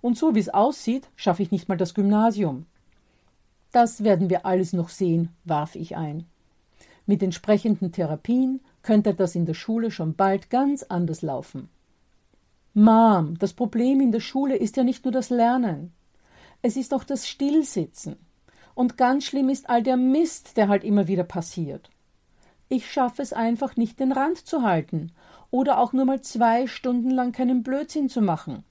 Und 0.00 0.16
so 0.16 0.34
wie 0.34 0.40
es 0.40 0.48
aussieht, 0.48 1.08
schaffe 1.16 1.42
ich 1.42 1.50
nicht 1.50 1.68
mal 1.68 1.76
das 1.76 1.94
Gymnasium. 1.94 2.66
Das 3.72 4.02
werden 4.02 4.30
wir 4.30 4.46
alles 4.46 4.72
noch 4.72 4.88
sehen, 4.88 5.28
warf 5.44 5.76
ich 5.76 5.96
ein. 5.96 6.24
Mit 7.06 7.22
entsprechenden 7.22 7.92
Therapien 7.92 8.60
könnte 8.82 9.14
das 9.14 9.34
in 9.34 9.46
der 9.46 9.54
Schule 9.54 9.90
schon 9.90 10.14
bald 10.14 10.50
ganz 10.50 10.82
anders 10.84 11.22
laufen. 11.22 11.68
Mom, 12.72 13.38
das 13.38 13.52
Problem 13.52 14.00
in 14.00 14.12
der 14.12 14.20
Schule 14.20 14.56
ist 14.56 14.76
ja 14.76 14.84
nicht 14.84 15.04
nur 15.04 15.12
das 15.12 15.28
Lernen. 15.30 15.92
Es 16.62 16.76
ist 16.76 16.92
auch 16.92 17.04
das 17.04 17.28
Stillsitzen. 17.28 18.16
Und 18.74 18.96
ganz 18.96 19.24
schlimm 19.24 19.48
ist 19.48 19.68
all 19.68 19.82
der 19.82 19.96
Mist, 19.96 20.56
der 20.56 20.68
halt 20.68 20.84
immer 20.84 21.08
wieder 21.08 21.24
passiert. 21.24 21.90
Ich 22.68 22.90
schaffe 22.90 23.22
es 23.22 23.32
einfach 23.32 23.76
nicht, 23.76 23.98
den 23.98 24.12
Rand 24.12 24.46
zu 24.46 24.62
halten 24.62 25.12
oder 25.50 25.78
auch 25.78 25.92
nur 25.92 26.04
mal 26.04 26.20
zwei 26.20 26.66
Stunden 26.66 27.10
lang 27.10 27.32
keinen 27.32 27.62
Blödsinn 27.62 28.08
zu 28.08 28.20
machen. 28.20 28.64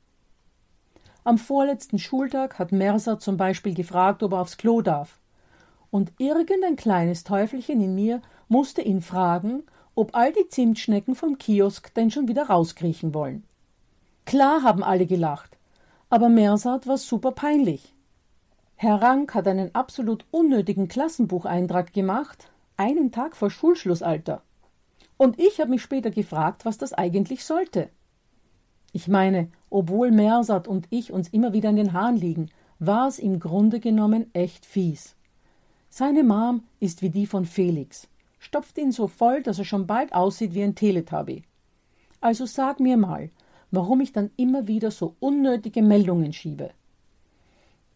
Am 1.26 1.38
vorletzten 1.38 2.00
Schultag 2.00 2.58
hat 2.58 2.72
Mercer 2.72 3.20
zum 3.20 3.38
Beispiel 3.38 3.74
gefragt, 3.74 4.24
ob 4.24 4.32
er 4.32 4.40
aufs 4.40 4.58
Klo 4.58 4.82
darf. 4.82 5.20
Und 5.92 6.14
irgendein 6.18 6.76
kleines 6.76 7.24
Teufelchen 7.24 7.82
in 7.82 7.94
mir 7.94 8.22
musste 8.48 8.82
ihn 8.82 9.02
fragen, 9.02 9.64
ob 9.96 10.16
all 10.16 10.32
die 10.32 10.48
Zimtschnecken 10.48 11.14
vom 11.14 11.38
Kiosk 11.38 11.94
denn 11.94 12.10
schon 12.10 12.28
wieder 12.28 12.48
rauskriechen 12.48 13.14
wollen. 13.14 13.44
Klar 14.26 14.64
haben 14.64 14.84
alle 14.84 15.06
gelacht, 15.06 15.58
aber 16.10 16.30
Mersat 16.30 16.88
war 16.88 16.98
super 16.98 17.32
peinlich. 17.32 17.94
Herr 18.76 19.02
Rank 19.02 19.36
hat 19.36 19.48
einen 19.48 19.76
absolut 19.76 20.26
unnötigen 20.32 20.88
Klassenbucheintrag 20.88 21.94
gemacht, 21.94 22.50
einen 22.78 23.12
Tag 23.12 23.36
vor 23.36 23.52
Schulschlussalter. 23.52 24.42
Und 25.18 25.40
ich 25.40 25.60
habe 25.60 25.72
mich 25.72 25.82
später 25.82 26.12
gefragt, 26.12 26.66
was 26.66 26.78
das 26.78 26.94
eigentlich 26.94 27.44
sollte. 27.44 27.90
Ich 28.94 29.08
meine, 29.08 29.50
obwohl 29.70 30.12
Mersat 30.12 30.68
und 30.68 30.88
ich 30.90 31.12
uns 31.12 31.28
immer 31.30 31.54
wieder 31.54 31.70
in 31.70 31.76
den 31.76 31.94
Haaren 31.94 32.16
liegen, 32.16 32.50
war 32.80 33.08
es 33.08 33.20
im 33.20 33.40
Grunde 33.40 33.80
genommen 33.80 34.34
echt 34.34 34.66
fies. 34.66 35.16
Seine 35.90 36.24
Mom 36.24 36.64
ist 36.80 37.02
wie 37.02 37.10
die 37.10 37.28
von 37.28 37.46
Felix, 37.46 38.08
stopft 38.40 38.78
ihn 38.78 38.92
so 38.92 39.08
voll, 39.08 39.44
dass 39.44 39.60
er 39.60 39.66
schon 39.66 39.86
bald 39.86 40.14
aussieht 40.14 40.54
wie 40.54 40.64
ein 40.64 40.76
Teletubby. 40.76 41.44
Also 42.22 42.46
sag 42.46 42.80
mir 42.80 42.96
mal, 42.96 43.30
warum 43.72 44.02
ich 44.02 44.14
dann 44.14 44.32
immer 44.36 44.68
wieder 44.68 44.92
so 44.92 45.16
unnötige 45.20 45.82
Meldungen 45.82 46.34
schiebe. 46.34 46.72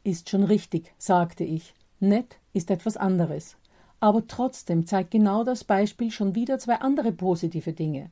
Ist 0.04 0.30
schon 0.30 0.44
richtig, 0.44 0.94
sagte 0.98 1.44
ich. 1.44 1.74
Nett 2.00 2.38
ist 2.54 2.70
etwas 2.70 2.98
anderes. 2.98 3.56
Aber 4.00 4.28
trotzdem 4.28 4.86
zeigt 4.86 5.12
genau 5.12 5.44
das 5.44 5.64
Beispiel 5.64 6.12
schon 6.12 6.36
wieder 6.36 6.60
zwei 6.60 6.76
andere 6.76 7.14
positive 7.14 7.72
Dinge. 7.72 8.10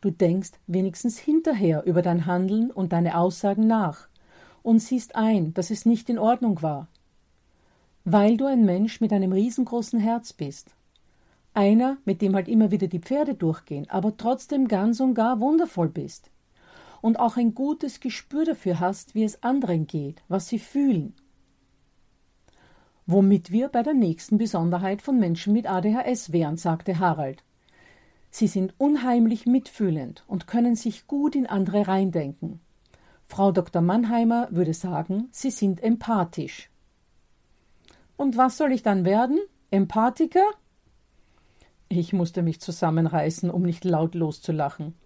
Du 0.00 0.10
denkst 0.10 0.52
wenigstens 0.66 1.18
hinterher 1.18 1.84
über 1.84 2.00
dein 2.00 2.26
Handeln 2.26 2.70
und 2.70 2.92
deine 2.92 3.18
Aussagen 3.18 3.66
nach 3.66 4.08
und 4.62 4.78
siehst 4.78 5.14
ein, 5.14 5.52
dass 5.54 5.70
es 5.70 5.84
nicht 5.84 6.08
in 6.08 6.18
Ordnung 6.18 6.62
war. 6.62 6.88
Weil 8.04 8.36
du 8.36 8.46
ein 8.46 8.64
Mensch 8.64 9.00
mit 9.00 9.12
einem 9.12 9.32
riesengroßen 9.32 10.00
Herz 10.00 10.32
bist. 10.32 10.70
Einer, 11.54 11.98
mit 12.04 12.22
dem 12.22 12.34
halt 12.34 12.48
immer 12.48 12.70
wieder 12.70 12.86
die 12.86 12.98
Pferde 12.98 13.34
durchgehen, 13.34 13.88
aber 13.90 14.16
trotzdem 14.16 14.68
ganz 14.68 15.00
und 15.00 15.14
gar 15.14 15.40
wundervoll 15.40 15.88
bist. 15.88 16.30
Und 17.06 17.20
auch 17.20 17.36
ein 17.36 17.54
gutes 17.54 18.00
Gespür 18.00 18.44
dafür 18.44 18.80
hast, 18.80 19.14
wie 19.14 19.22
es 19.22 19.40
anderen 19.44 19.86
geht, 19.86 20.24
was 20.26 20.48
sie 20.48 20.58
fühlen. 20.58 21.14
Womit 23.06 23.52
wir 23.52 23.68
bei 23.68 23.84
der 23.84 23.94
nächsten 23.94 24.38
Besonderheit 24.38 25.02
von 25.02 25.16
Menschen 25.16 25.52
mit 25.52 25.70
ADHS 25.70 26.32
wären, 26.32 26.56
sagte 26.56 26.98
Harald. 26.98 27.44
Sie 28.30 28.48
sind 28.48 28.74
unheimlich 28.78 29.46
mitfühlend 29.46 30.24
und 30.26 30.48
können 30.48 30.74
sich 30.74 31.06
gut 31.06 31.36
in 31.36 31.46
andere 31.46 31.86
reindenken. 31.86 32.58
Frau 33.28 33.52
Dr. 33.52 33.82
Mannheimer 33.82 34.48
würde 34.50 34.74
sagen, 34.74 35.28
sie 35.30 35.52
sind 35.52 35.84
empathisch. 35.84 36.70
Und 38.16 38.36
was 38.36 38.56
soll 38.56 38.72
ich 38.72 38.82
dann 38.82 39.04
werden? 39.04 39.38
Empathiker? 39.70 40.44
Ich 41.88 42.12
musste 42.12 42.42
mich 42.42 42.60
zusammenreißen, 42.60 43.48
um 43.48 43.62
nicht 43.62 43.84
laut 43.84 44.16
loszulachen. 44.16 44.96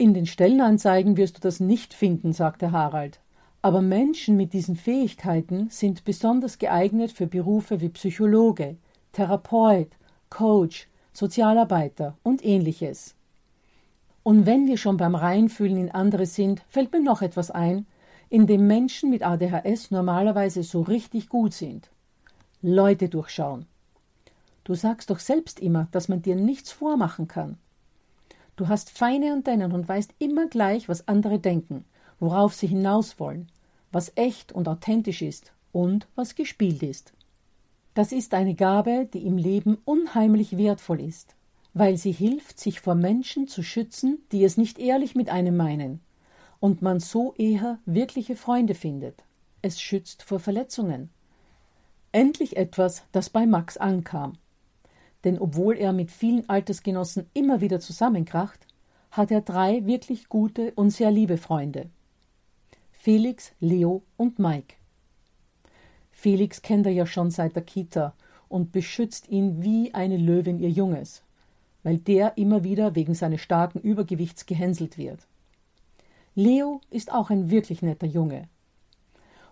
In 0.00 0.14
den 0.14 0.26
Stellenanzeigen 0.26 1.16
wirst 1.16 1.38
du 1.38 1.40
das 1.40 1.58
nicht 1.58 1.92
finden, 1.92 2.32
sagte 2.32 2.70
Harald. 2.70 3.18
Aber 3.62 3.82
Menschen 3.82 4.36
mit 4.36 4.52
diesen 4.52 4.76
Fähigkeiten 4.76 5.70
sind 5.70 6.04
besonders 6.04 6.58
geeignet 6.58 7.10
für 7.10 7.26
Berufe 7.26 7.80
wie 7.80 7.88
Psychologe, 7.88 8.76
Therapeut, 9.10 9.88
Coach, 10.30 10.86
Sozialarbeiter 11.12 12.16
und 12.22 12.44
ähnliches. 12.44 13.16
Und 14.22 14.46
wenn 14.46 14.68
wir 14.68 14.76
schon 14.76 14.98
beim 14.98 15.16
Reinfühlen 15.16 15.76
in 15.76 15.90
andere 15.90 16.26
sind, 16.26 16.62
fällt 16.68 16.92
mir 16.92 17.02
noch 17.02 17.20
etwas 17.20 17.50
ein, 17.50 17.84
in 18.30 18.46
dem 18.46 18.68
Menschen 18.68 19.10
mit 19.10 19.24
ADHS 19.24 19.90
normalerweise 19.90 20.62
so 20.62 20.82
richtig 20.82 21.28
gut 21.28 21.54
sind. 21.54 21.90
Leute 22.62 23.08
durchschauen. 23.08 23.66
Du 24.62 24.74
sagst 24.74 25.10
doch 25.10 25.18
selbst 25.18 25.58
immer, 25.58 25.88
dass 25.90 26.08
man 26.08 26.22
dir 26.22 26.36
nichts 26.36 26.70
vormachen 26.70 27.26
kann. 27.26 27.56
Du 28.58 28.66
hast 28.66 28.90
feine 28.90 29.32
Antennen 29.32 29.70
und 29.70 29.88
weißt 29.88 30.14
immer 30.18 30.48
gleich, 30.48 30.88
was 30.88 31.06
andere 31.06 31.38
denken, 31.38 31.84
worauf 32.18 32.54
sie 32.54 32.66
hinaus 32.66 33.20
wollen, 33.20 33.48
was 33.92 34.10
echt 34.16 34.50
und 34.50 34.66
authentisch 34.66 35.22
ist 35.22 35.52
und 35.70 36.08
was 36.16 36.34
gespielt 36.34 36.82
ist. 36.82 37.12
Das 37.94 38.10
ist 38.10 38.34
eine 38.34 38.56
Gabe, 38.56 39.08
die 39.14 39.24
im 39.24 39.38
Leben 39.38 39.78
unheimlich 39.84 40.56
wertvoll 40.56 41.00
ist, 41.00 41.36
weil 41.72 41.96
sie 41.96 42.10
hilft, 42.10 42.58
sich 42.58 42.80
vor 42.80 42.96
Menschen 42.96 43.46
zu 43.46 43.62
schützen, 43.62 44.18
die 44.32 44.42
es 44.42 44.56
nicht 44.56 44.80
ehrlich 44.80 45.14
mit 45.14 45.28
einem 45.28 45.56
meinen, 45.56 46.00
und 46.58 46.82
man 46.82 46.98
so 46.98 47.34
eher 47.38 47.78
wirkliche 47.86 48.34
Freunde 48.34 48.74
findet. 48.74 49.22
Es 49.62 49.80
schützt 49.80 50.24
vor 50.24 50.40
Verletzungen. 50.40 51.10
Endlich 52.10 52.56
etwas, 52.56 53.04
das 53.12 53.30
bei 53.30 53.46
Max 53.46 53.76
ankam. 53.76 54.32
Denn 55.24 55.38
obwohl 55.38 55.76
er 55.76 55.92
mit 55.92 56.10
vielen 56.10 56.48
Altersgenossen 56.48 57.28
immer 57.34 57.60
wieder 57.60 57.80
zusammenkracht, 57.80 58.66
hat 59.10 59.30
er 59.30 59.40
drei 59.40 59.84
wirklich 59.86 60.28
gute 60.28 60.72
und 60.74 60.90
sehr 60.90 61.10
liebe 61.10 61.38
Freunde. 61.38 61.90
Felix, 62.92 63.52
Leo 63.60 64.02
und 64.16 64.38
Mike. 64.38 64.74
Felix 66.10 66.62
kennt 66.62 66.86
er 66.86 66.92
ja 66.92 67.06
schon 67.06 67.30
seit 67.30 67.54
der 67.54 67.62
Kita 67.62 68.14
und 68.48 68.72
beschützt 68.72 69.28
ihn 69.28 69.62
wie 69.62 69.94
eine 69.94 70.16
Löwin 70.16 70.58
ihr 70.58 70.70
Junges, 70.70 71.22
weil 71.82 71.98
der 71.98 72.36
immer 72.36 72.64
wieder 72.64 72.94
wegen 72.94 73.14
seines 73.14 73.40
starken 73.40 73.80
Übergewichts 73.80 74.46
gehänselt 74.46 74.98
wird. 74.98 75.26
Leo 76.34 76.80
ist 76.90 77.12
auch 77.12 77.30
ein 77.30 77.50
wirklich 77.50 77.82
netter 77.82 78.06
Junge. 78.06 78.48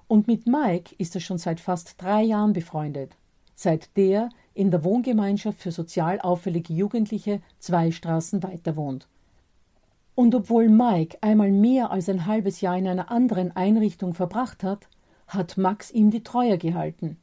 Und 0.09 0.29
mit 0.29 0.47
Mike 0.47 0.95
ist 0.99 1.15
er 1.15 1.21
schon 1.21 1.39
seit 1.39 1.61
fast 1.61 2.01
drei 2.01 2.23
Jahren 2.23 2.53
befreundet, 2.53 3.17
seit 3.55 3.97
der 3.97 4.29
in 4.57 4.71
der 4.71 4.85
Wohngemeinschaft 4.85 5.61
für 5.61 5.71
sozial 5.71 6.19
auffällige 6.21 6.73
Jugendliche 6.73 7.41
zwei 7.59 7.91
Straßen 7.91 8.43
weiter 8.43 8.75
wohnt. 8.77 9.07
Und 10.15 10.35
obwohl 10.35 10.69
Mike 10.69 11.19
einmal 11.21 11.53
mehr 11.53 11.91
als 11.91 12.09
ein 12.09 12.25
halbes 12.25 12.63
Jahr 12.63 12.79
in 12.79 12.89
einer 12.89 13.11
anderen 13.11 13.55
Einrichtung 13.55 14.15
verbracht 14.15 14.65
hat, 14.65 14.89
hat 15.29 15.59
Max 15.59 15.91
ihm 15.91 16.11
die 16.11 16.23
Treue 16.23 16.57
gehalten 16.57 17.19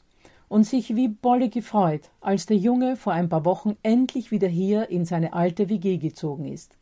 und 0.47 0.65
sich 0.65 0.95
wie 0.95 1.07
Bolle 1.07 1.49
gefreut, 1.49 2.11
als 2.21 2.45
der 2.45 2.57
Junge 2.57 2.95
vor 2.95 3.13
ein 3.13 3.29
paar 3.29 3.45
Wochen 3.45 3.77
endlich 3.81 4.29
wieder 4.29 4.47
hier 4.47 4.89
in 4.91 5.03
seine 5.03 5.33
alte 5.33 5.69
WG 5.69 5.97
gezogen 5.97 6.45
ist. 6.45 6.77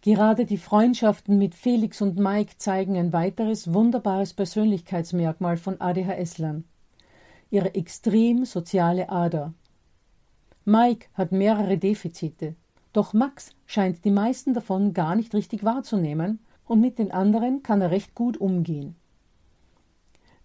Gerade 0.00 0.44
die 0.44 0.58
Freundschaften 0.58 1.38
mit 1.38 1.54
Felix 1.54 2.02
und 2.02 2.18
Mike 2.18 2.54
zeigen 2.56 2.96
ein 2.96 3.12
weiteres 3.12 3.72
wunderbares 3.72 4.34
Persönlichkeitsmerkmal 4.34 5.56
von 5.56 5.80
ADHS-Lern. 5.80 6.64
Ihre 7.52 7.74
extrem 7.74 8.46
soziale 8.46 9.10
Ader. 9.10 9.52
Mike 10.64 11.08
hat 11.12 11.32
mehrere 11.32 11.76
Defizite, 11.76 12.54
doch 12.94 13.12
Max 13.12 13.50
scheint 13.66 14.06
die 14.06 14.10
meisten 14.10 14.54
davon 14.54 14.94
gar 14.94 15.14
nicht 15.16 15.34
richtig 15.34 15.62
wahrzunehmen 15.62 16.38
und 16.64 16.80
mit 16.80 16.98
den 16.98 17.12
anderen 17.12 17.62
kann 17.62 17.82
er 17.82 17.90
recht 17.90 18.14
gut 18.14 18.38
umgehen. 18.38 18.96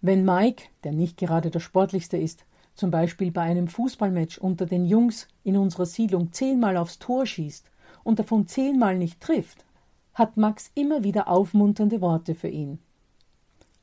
Wenn 0.02 0.26
Mike, 0.26 0.64
der 0.84 0.92
nicht 0.92 1.16
gerade 1.16 1.50
der 1.50 1.60
sportlichste 1.60 2.18
ist, 2.18 2.44
zum 2.74 2.90
Beispiel 2.90 3.30
bei 3.30 3.40
einem 3.40 3.68
Fußballmatch 3.68 4.36
unter 4.36 4.66
den 4.66 4.84
Jungs 4.84 5.28
in 5.44 5.56
unserer 5.56 5.86
Siedlung 5.86 6.34
zehnmal 6.34 6.76
aufs 6.76 6.98
Tor 6.98 7.24
schießt 7.24 7.70
und 8.04 8.18
davon 8.18 8.46
zehnmal 8.46 8.98
nicht 8.98 9.18
trifft, 9.22 9.64
hat 10.12 10.36
Max 10.36 10.70
immer 10.74 11.04
wieder 11.04 11.28
aufmunternde 11.28 12.02
Worte 12.02 12.34
für 12.34 12.48
ihn. 12.48 12.80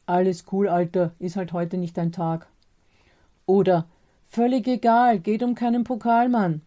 Alles 0.06 0.46
cool, 0.52 0.68
Alter, 0.70 1.16
ist 1.18 1.38
halt 1.38 1.54
heute 1.54 1.80
nicht 1.80 1.98
dein 1.98 2.12
Tag. 2.12 2.48
Oder 3.46 3.88
völlig 4.26 4.68
egal, 4.68 5.20
geht 5.20 5.44
um 5.44 5.56
keinen 5.56 5.84
Pokal, 5.84 6.30
Mann. 6.30 6.62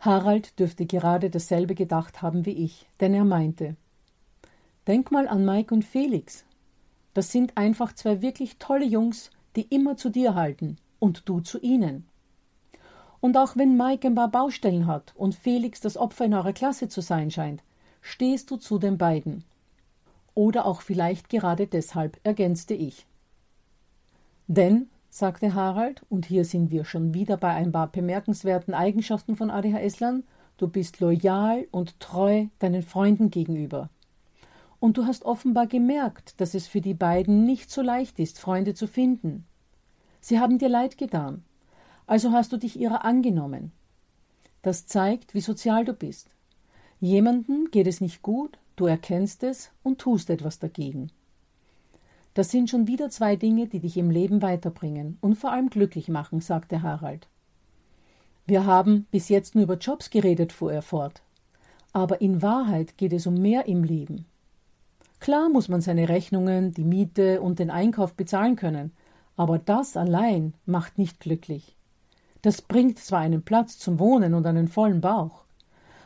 Harald 0.00 0.58
dürfte 0.58 0.86
gerade 0.86 1.30
dasselbe 1.30 1.74
gedacht 1.74 2.22
haben 2.22 2.46
wie 2.46 2.64
ich, 2.64 2.86
denn 3.00 3.14
er 3.14 3.24
meinte 3.24 3.76
Denk 4.86 5.10
mal 5.10 5.26
an 5.26 5.44
Mike 5.44 5.74
und 5.74 5.84
Felix. 5.84 6.44
Das 7.12 7.32
sind 7.32 7.56
einfach 7.56 7.92
zwei 7.94 8.22
wirklich 8.22 8.58
tolle 8.58 8.84
Jungs, 8.84 9.30
die 9.56 9.62
immer 9.62 9.96
zu 9.96 10.10
dir 10.10 10.34
halten 10.34 10.76
und 11.00 11.28
du 11.28 11.40
zu 11.40 11.58
ihnen. 11.58 12.06
Und 13.20 13.36
auch 13.36 13.56
wenn 13.56 13.76
Mike 13.76 14.06
ein 14.06 14.14
paar 14.14 14.30
Baustellen 14.30 14.86
hat 14.86 15.12
und 15.16 15.34
Felix 15.34 15.80
das 15.80 15.96
Opfer 15.96 16.26
in 16.26 16.34
eurer 16.34 16.52
Klasse 16.52 16.88
zu 16.88 17.00
sein 17.00 17.30
scheint, 17.30 17.62
stehst 18.00 18.50
du 18.50 18.56
zu 18.56 18.78
den 18.78 18.98
beiden. 18.98 19.44
Oder 20.34 20.66
auch 20.66 20.82
vielleicht 20.82 21.30
gerade 21.30 21.66
deshalb, 21.66 22.20
ergänzte 22.22 22.74
ich. 22.74 23.06
Denn, 24.46 24.88
sagte 25.16 25.54
Harald, 25.54 26.02
und 26.10 26.26
hier 26.26 26.44
sind 26.44 26.70
wir 26.70 26.84
schon 26.84 27.14
wieder 27.14 27.38
bei 27.38 27.48
ein 27.48 27.72
paar 27.72 27.86
bemerkenswerten 27.86 28.74
Eigenschaften 28.74 29.34
von 29.34 29.50
ADHSlern, 29.50 30.24
du 30.58 30.68
bist 30.68 31.00
loyal 31.00 31.66
und 31.70 31.98
treu 32.00 32.48
deinen 32.58 32.82
Freunden 32.82 33.30
gegenüber. 33.30 33.88
Und 34.78 34.98
du 34.98 35.06
hast 35.06 35.24
offenbar 35.24 35.68
gemerkt, 35.68 36.38
dass 36.38 36.52
es 36.52 36.66
für 36.66 36.82
die 36.82 36.92
beiden 36.92 37.46
nicht 37.46 37.70
so 37.70 37.80
leicht 37.80 38.18
ist, 38.18 38.38
Freunde 38.38 38.74
zu 38.74 38.86
finden. 38.86 39.46
Sie 40.20 40.38
haben 40.38 40.58
dir 40.58 40.68
leid 40.68 40.98
getan, 40.98 41.42
also 42.06 42.32
hast 42.32 42.52
du 42.52 42.58
dich 42.58 42.78
ihrer 42.78 43.06
angenommen. 43.06 43.72
Das 44.60 44.86
zeigt, 44.86 45.32
wie 45.32 45.40
sozial 45.40 45.86
du 45.86 45.94
bist. 45.94 46.28
Jemanden 47.00 47.70
geht 47.70 47.86
es 47.86 48.02
nicht 48.02 48.20
gut, 48.20 48.58
du 48.76 48.84
erkennst 48.84 49.44
es 49.44 49.70
und 49.82 49.98
tust 49.98 50.28
etwas 50.28 50.58
dagegen. 50.58 51.10
Das 52.36 52.50
sind 52.50 52.68
schon 52.68 52.86
wieder 52.86 53.08
zwei 53.08 53.34
Dinge, 53.34 53.66
die 53.66 53.80
dich 53.80 53.96
im 53.96 54.10
Leben 54.10 54.42
weiterbringen 54.42 55.16
und 55.22 55.36
vor 55.36 55.52
allem 55.52 55.70
glücklich 55.70 56.10
machen, 56.10 56.42
sagte 56.42 56.82
Harald. 56.82 57.28
Wir 58.44 58.66
haben 58.66 59.06
bis 59.10 59.30
jetzt 59.30 59.54
nur 59.54 59.64
über 59.64 59.78
Jobs 59.78 60.10
geredet, 60.10 60.52
fuhr 60.52 60.70
er 60.70 60.82
fort. 60.82 61.22
Aber 61.94 62.20
in 62.20 62.42
Wahrheit 62.42 62.98
geht 62.98 63.14
es 63.14 63.26
um 63.26 63.40
mehr 63.40 63.66
im 63.68 63.84
Leben. 63.84 64.26
Klar 65.18 65.48
muss 65.48 65.70
man 65.70 65.80
seine 65.80 66.10
Rechnungen, 66.10 66.74
die 66.74 66.84
Miete 66.84 67.40
und 67.40 67.58
den 67.58 67.70
Einkauf 67.70 68.12
bezahlen 68.12 68.56
können, 68.56 68.92
aber 69.38 69.58
das 69.58 69.96
allein 69.96 70.52
macht 70.66 70.98
nicht 70.98 71.20
glücklich. 71.20 71.74
Das 72.42 72.60
bringt 72.60 72.98
zwar 72.98 73.20
einen 73.20 73.44
Platz 73.44 73.78
zum 73.78 73.98
Wohnen 73.98 74.34
und 74.34 74.44
einen 74.44 74.68
vollen 74.68 75.00
Bauch, 75.00 75.46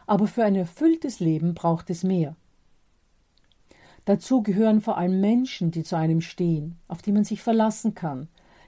aber 0.06 0.28
für 0.28 0.44
ein 0.44 0.54
erfülltes 0.54 1.18
Leben 1.18 1.54
braucht 1.54 1.90
es 1.90 2.04
mehr. 2.04 2.36
Dazu 4.10 4.42
gehören 4.42 4.80
vor 4.80 4.98
allem 4.98 5.20
Menschen, 5.20 5.70
die 5.70 5.84
zu 5.84 5.96
einem 5.96 6.20
stehen, 6.20 6.80
auf 6.88 7.00
die 7.00 7.12
man 7.12 7.22
sich 7.22 7.42
verlassen 7.42 7.94
kann, 7.94 8.26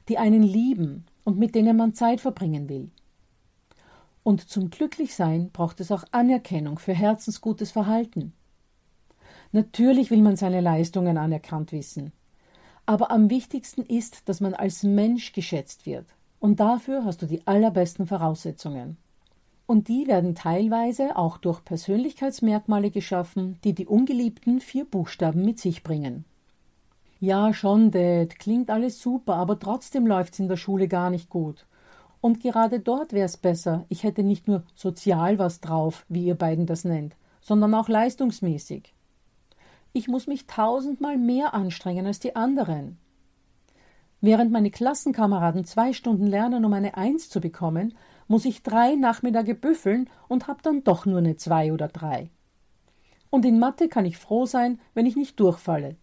die 0.09 0.17
einen 0.17 0.45
lieben 0.45 1.05
und 1.25 1.37
mit 1.37 1.57
denen 1.57 1.77
man 1.77 1.95
Zeit 1.95 2.21
verbringen 2.21 2.69
will. 2.69 2.93
Und 4.23 4.49
zum 4.49 4.71
Glücklichsein 4.71 5.51
braucht 5.51 5.81
es 5.81 5.91
auch 5.91 6.05
Anerkennung 6.13 6.79
für 6.79 6.93
herzensgutes 6.93 7.73
Verhalten. 7.73 8.35
Natürlich 9.51 10.13
will 10.13 10.23
man 10.23 10.37
seine 10.37 10.61
Leistungen 10.61 11.19
anerkannt 11.19 11.73
wissen. 11.73 12.13
Aber 12.87 13.11
am 13.11 13.29
wichtigsten 13.29 13.83
ist, 13.83 14.29
dass 14.29 14.41
man 14.41 14.55
als 14.55 14.85
Mensch 14.85 15.33
geschätzt 15.33 15.87
wird. 15.87 16.07
Und 16.39 16.61
dafür 16.61 17.05
hast 17.05 17.21
du 17.21 17.27
die 17.27 17.45
allerbesten 17.49 18.07
Voraussetzungen. 18.07 18.97
Und 19.73 19.89
die 19.89 20.07
werden 20.07 20.35
teilweise 20.35 21.17
auch 21.17 21.39
durch 21.39 21.65
Persönlichkeitsmerkmale 21.65 22.91
geschaffen, 22.91 23.59
die 23.65 23.73
die 23.73 23.87
ungeliebten 23.87 24.61
vier 24.61 24.85
Buchstaben 24.85 25.47
mit 25.47 25.59
sich 25.61 25.83
bringen. 25.83 26.27
Ja, 27.21 27.55
schon, 27.55 27.91
Dad, 27.91 28.39
klingt 28.39 28.69
alles 28.69 29.01
super, 29.01 29.37
aber 29.37 29.59
trotzdem 29.59 30.07
läuft's 30.07 30.39
in 30.39 30.49
der 30.49 30.59
Schule 30.59 30.89
gar 30.89 31.09
nicht 31.09 31.31
gut. 31.31 31.65
Und 32.21 32.41
gerade 32.41 32.81
dort 32.81 33.15
wär's 33.15 33.39
besser, 33.39 33.87
ich 33.89 34.03
hätte 34.03 34.23
nicht 34.23 34.47
nur 34.47 34.63
sozial 34.75 35.39
was 35.39 35.63
drauf, 35.63 36.05
wie 36.11 36.27
ihr 36.27 36.35
beiden 36.35 36.67
das 36.67 36.85
nennt, 36.85 37.17
sondern 37.41 37.73
auch 37.73 37.89
leistungsmäßig. 37.89 38.93
Ich 39.95 40.07
muss 40.07 40.27
mich 40.27 40.47
tausendmal 40.47 41.17
mehr 41.17 41.55
anstrengen 41.55 42.05
als 42.05 42.21
die 42.21 42.37
anderen. 42.37 42.99
Während 44.21 44.53
meine 44.53 44.71
Klassenkameraden 44.71 45.65
zwei 45.65 45.95
Stunden 45.95 46.27
lernen, 46.27 46.67
um 46.67 46.75
eine 46.75 46.99
Eins 46.99 47.31
zu 47.31 47.41
bekommen, 47.41 47.95
muss 48.33 48.47
ich 48.47 48.63
drei 48.63 48.95
Nachmittage 48.95 49.55
büffeln 49.55 50.09
und 50.27 50.49
hab 50.49 50.63
dann 50.63 50.85
doch 50.85 51.05
nur 51.05 51.19
eine 51.19 51.37
zwei 51.37 51.71
oder 51.71 51.89
drei. 51.89 52.31
Und 53.29 53.45
in 53.45 53.59
Mathe 53.59 53.91
kann 53.91 54.07
ich 54.07 54.17
froh 54.17 54.47
sein, 54.47 54.81
wenn 54.95 55.05
ich 55.05 55.17
nicht 55.17 55.39
durchfalle. 55.39 55.97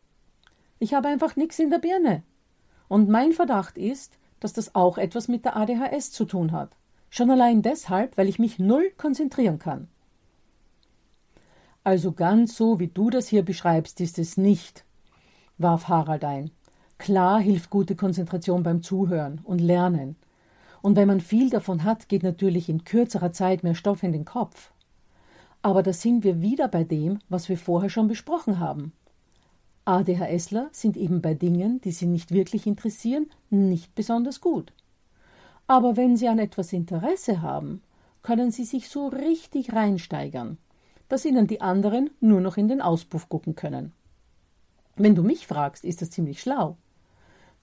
Ich 0.77 0.93
habe 0.93 1.07
einfach 1.07 1.35
nichts 1.37 1.57
in 1.57 1.71
der 1.71 1.79
Birne. 1.79 2.21
Und 2.87 3.09
mein 3.09 3.31
Verdacht 3.31 3.79
ist, 3.79 4.19
dass 4.39 4.53
das 4.53 4.75
auch 4.75 4.99
etwas 4.99 5.27
mit 5.27 5.43
der 5.43 5.55
ADHS 5.55 6.11
zu 6.11 6.23
tun 6.23 6.51
hat. 6.51 6.77
Schon 7.09 7.31
allein 7.31 7.63
deshalb, 7.63 8.15
weil 8.15 8.29
ich 8.29 8.37
mich 8.37 8.59
null 8.59 8.91
konzentrieren 8.95 9.57
kann. 9.57 9.87
Also 11.83 12.11
ganz 12.11 12.55
so, 12.55 12.79
wie 12.79 12.89
du 12.89 13.09
das 13.09 13.27
hier 13.27 13.43
beschreibst, 13.43 13.99
ist 14.01 14.19
es 14.19 14.37
nicht, 14.37 14.85
warf 15.57 15.87
Harald 15.87 16.23
ein. 16.23 16.51
Klar 16.99 17.39
hilft 17.39 17.71
gute 17.71 17.95
Konzentration 17.95 18.61
beim 18.61 18.83
Zuhören 18.83 19.41
und 19.43 19.57
Lernen. 19.57 20.15
Und 20.81 20.95
wenn 20.95 21.07
man 21.07 21.19
viel 21.19 21.49
davon 21.49 21.83
hat, 21.83 22.09
geht 22.09 22.23
natürlich 22.23 22.69
in 22.69 22.83
kürzerer 22.83 23.31
Zeit 23.31 23.63
mehr 23.63 23.75
Stoff 23.75 24.03
in 24.03 24.11
den 24.11 24.25
Kopf. 24.25 24.71
Aber 25.61 25.83
da 25.83 25.91
sind 25.91 26.23
wir 26.23 26.41
wieder 26.41 26.67
bei 26.67 26.83
dem, 26.83 27.19
was 27.27 27.49
wir 27.49 27.57
vorher 27.57 27.89
schon 27.89 28.07
besprochen 28.07 28.59
haben. 28.59 28.93
ADHSler 29.85 30.69
sind 30.71 30.95
eben 30.95 31.21
bei 31.21 31.33
Dingen, 31.33 31.81
die 31.81 31.91
sie 31.91 32.05
nicht 32.05 32.31
wirklich 32.31 32.67
interessieren, 32.67 33.27
nicht 33.49 33.95
besonders 33.95 34.39
gut. 34.39 34.71
Aber 35.67 35.97
wenn 35.97 36.15
sie 36.15 36.27
an 36.27 36.39
etwas 36.39 36.73
Interesse 36.73 37.41
haben, 37.41 37.81
können 38.21 38.51
sie 38.51 38.65
sich 38.65 38.89
so 38.89 39.07
richtig 39.07 39.73
reinsteigern 39.73 40.57
dass 41.09 41.25
ihnen 41.25 41.47
die 41.47 41.59
anderen 41.59 42.11
nur 42.21 42.39
noch 42.39 42.55
in 42.55 42.69
den 42.69 42.81
Auspuff 42.81 43.27
gucken 43.27 43.55
können. 43.55 43.91
Wenn 44.95 45.15
du 45.15 45.23
mich 45.23 45.47
fragst, 45.47 45.83
ist 45.83 46.01
das 46.01 46.11
ziemlich 46.11 46.39
schlau. 46.39 46.77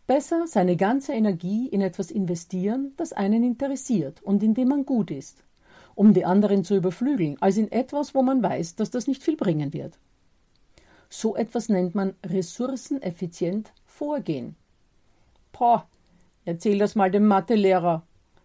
Besser 0.07 0.47
seine 0.47 0.77
ganze 0.77 1.15
Energie 1.15 1.67
in 1.67 1.81
etwas 1.81 2.13
investieren, 2.13 2.93
das 2.97 3.13
einen 3.13 3.43
interessiert 3.43 4.23
und 4.23 4.43
in 4.43 4.55
dem 4.55 4.69
man 4.69 4.87
gut 4.87 5.11
ist, 5.11 5.43
um 5.97 6.15
die 6.15 6.25
anderen 6.25 6.63
zu 6.63 6.77
überflügeln, 6.77 7.37
als 7.41 7.57
in 7.57 7.73
etwas, 7.73 8.15
wo 8.15 8.23
man 8.23 8.41
weiß, 8.41 8.77
dass 8.77 8.91
das 8.91 9.09
nicht 9.09 9.25
viel 9.25 9.37
bringen 9.37 9.73
wird. 9.73 9.99
So 11.09 11.35
etwas 11.35 11.69
nennt 11.69 11.97
man 11.97 12.15
ressourceneffizient 12.25 13.73
vorgehen. 13.85 14.55
Poh, 15.51 15.83
erzähl 16.45 16.79
das 16.79 16.95
mal 16.95 17.11
dem 17.11 17.27
Mathelehrer. 17.27 18.03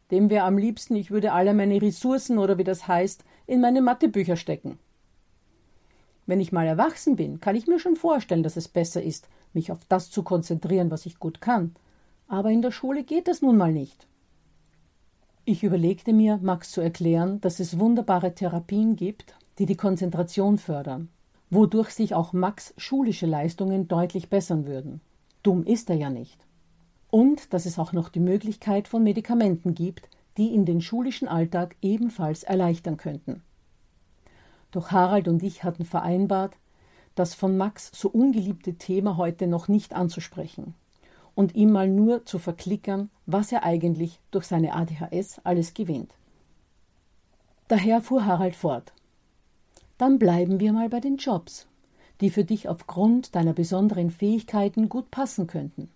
Dem 0.10 0.32
wäre 0.32 0.45
am 0.45 0.58
liebsten, 0.58 0.95
ich 0.95 1.12
würde 1.12 1.32
alle 1.32 1.54
meine 1.54 1.80
Ressourcen 1.80 2.39
oder 2.39 2.58
wie 2.58 2.63
das 2.63 2.88
heißt, 2.88 3.24
in 3.45 3.62
meine 3.62 3.82
Mathebücher 3.82 4.36
stecken. 4.36 4.80
Wenn 6.26 6.39
ich 6.39 6.52
mal 6.52 6.65
erwachsen 6.65 7.15
bin, 7.15 7.39
kann 7.39 7.56
ich 7.56 7.67
mir 7.67 7.80
schon 7.80 7.95
vorstellen, 7.95 8.43
dass 8.43 8.58
es 8.58 8.67
besser 8.67 9.04
ist, 9.04 9.28
mich 9.54 9.72
auf 9.72 9.80
das 9.88 10.10
zu 10.10 10.24
konzentrieren, 10.24 10.92
was 10.92 11.06
ich 11.06 11.20
gut 11.20 11.42
kann. 11.42 11.76
Aber 12.28 12.50
in 12.50 12.62
der 12.62 12.72
Schule 12.72 13.04
geht 13.04 13.28
das 13.28 13.42
nun 13.42 13.58
mal 13.58 13.72
nicht. 13.72 14.08
Ich 15.44 15.64
überlegte 15.64 16.14
mir, 16.14 16.40
Max 16.42 16.72
zu 16.72 16.82
erklären, 16.82 17.42
dass 17.42 17.60
es 17.60 17.80
wunderbare 17.80 18.36
Therapien 18.36 18.96
gibt, 18.96 19.36
die 19.58 19.66
die 19.66 19.76
Konzentration 19.76 20.58
fördern, 20.58 21.10
wodurch 21.50 21.90
sich 21.90 22.14
auch 22.14 22.32
Max 22.32 22.74
schulische 22.78 23.26
Leistungen 23.26 23.88
deutlich 23.88 24.30
bessern 24.30 24.66
würden. 24.66 25.02
Dumm 25.44 25.64
ist 25.64 25.90
er 25.90 25.96
ja 25.96 26.10
nicht. 26.10 26.46
Und 27.10 27.54
dass 27.54 27.66
es 27.66 27.80
auch 27.80 27.92
noch 27.92 28.10
die 28.10 28.20
Möglichkeit 28.20 28.88
von 28.88 29.04
Medikamenten 29.04 29.74
gibt, 29.74 30.10
die 30.38 30.54
in 30.54 30.66
den 30.66 30.80
schulischen 30.80 31.28
Alltag 31.28 31.76
ebenfalls 31.82 32.44
erleichtern 32.44 32.98
könnten. 32.98 33.42
Doch 34.72 34.92
Harald 34.92 35.28
und 35.28 35.44
ich 35.44 35.64
hatten 35.64 35.84
vereinbart, 35.84 36.56
das 37.15 37.34
von 37.34 37.58
Max 37.58 37.91
so 37.93 38.10
ungeliebte 38.10 38.76
Thema 38.76 39.17
heute 39.17 39.47
noch 39.47 39.67
nicht 39.67 39.93
anzusprechen 39.93 40.74
und 41.36 41.56
ihm 41.56 41.71
mal 41.71 41.88
nur 41.88 42.26
zu 42.26 42.39
verklickern, 42.39 43.10
was 43.26 43.52
er 43.52 43.63
eigentlich 43.63 44.19
durch 44.32 44.45
seine 44.45 44.74
ADHS 44.74 45.41
alles 45.43 45.74
gewinnt. 45.74 46.13
Daher 47.67 48.02
fuhr 48.02 48.26
Harald 48.26 48.56
fort. 48.56 48.93
Dann 49.97 50.19
bleiben 50.19 50.60
wir 50.60 50.74
mal 50.74 50.89
bei 50.89 51.00
den 51.00 51.17
Jobs, 51.17 51.67
die 52.19 52.30
für 52.30 52.43
dich 52.43 52.67
aufgrund 52.67 53.36
deiner 53.36 53.54
besonderen 53.54 54.12
Fähigkeiten 54.12 54.89
gut 54.89 55.10
passen 55.12 55.47
könnten. 55.47 55.89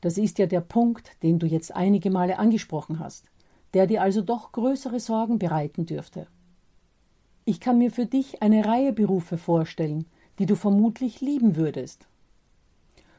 Das 0.00 0.18
ist 0.18 0.38
ja 0.38 0.46
der 0.46 0.60
Punkt, 0.60 1.12
den 1.22 1.38
du 1.38 1.46
jetzt 1.46 1.74
einige 1.74 2.10
Male 2.10 2.38
angesprochen 2.38 2.98
hast. 2.98 3.24
der 3.74 3.88
dir 3.88 4.02
also 4.02 4.22
doch 4.22 4.52
größere 4.52 5.00
Sorgen 5.00 5.38
bereiten 5.38 5.84
dürfte. 5.84 6.28
Ich 7.44 7.60
kann 7.60 7.78
mir 7.78 7.90
für 7.90 8.06
dich 8.06 8.42
eine 8.42 8.64
Reihe 8.64 8.92
Berufe 8.92 9.38
vorstellen, 9.38 10.06
die 10.38 10.46
du 10.46 10.56
vermutlich 10.56 11.20
lieben 11.20 11.56
würdest. 11.56 12.06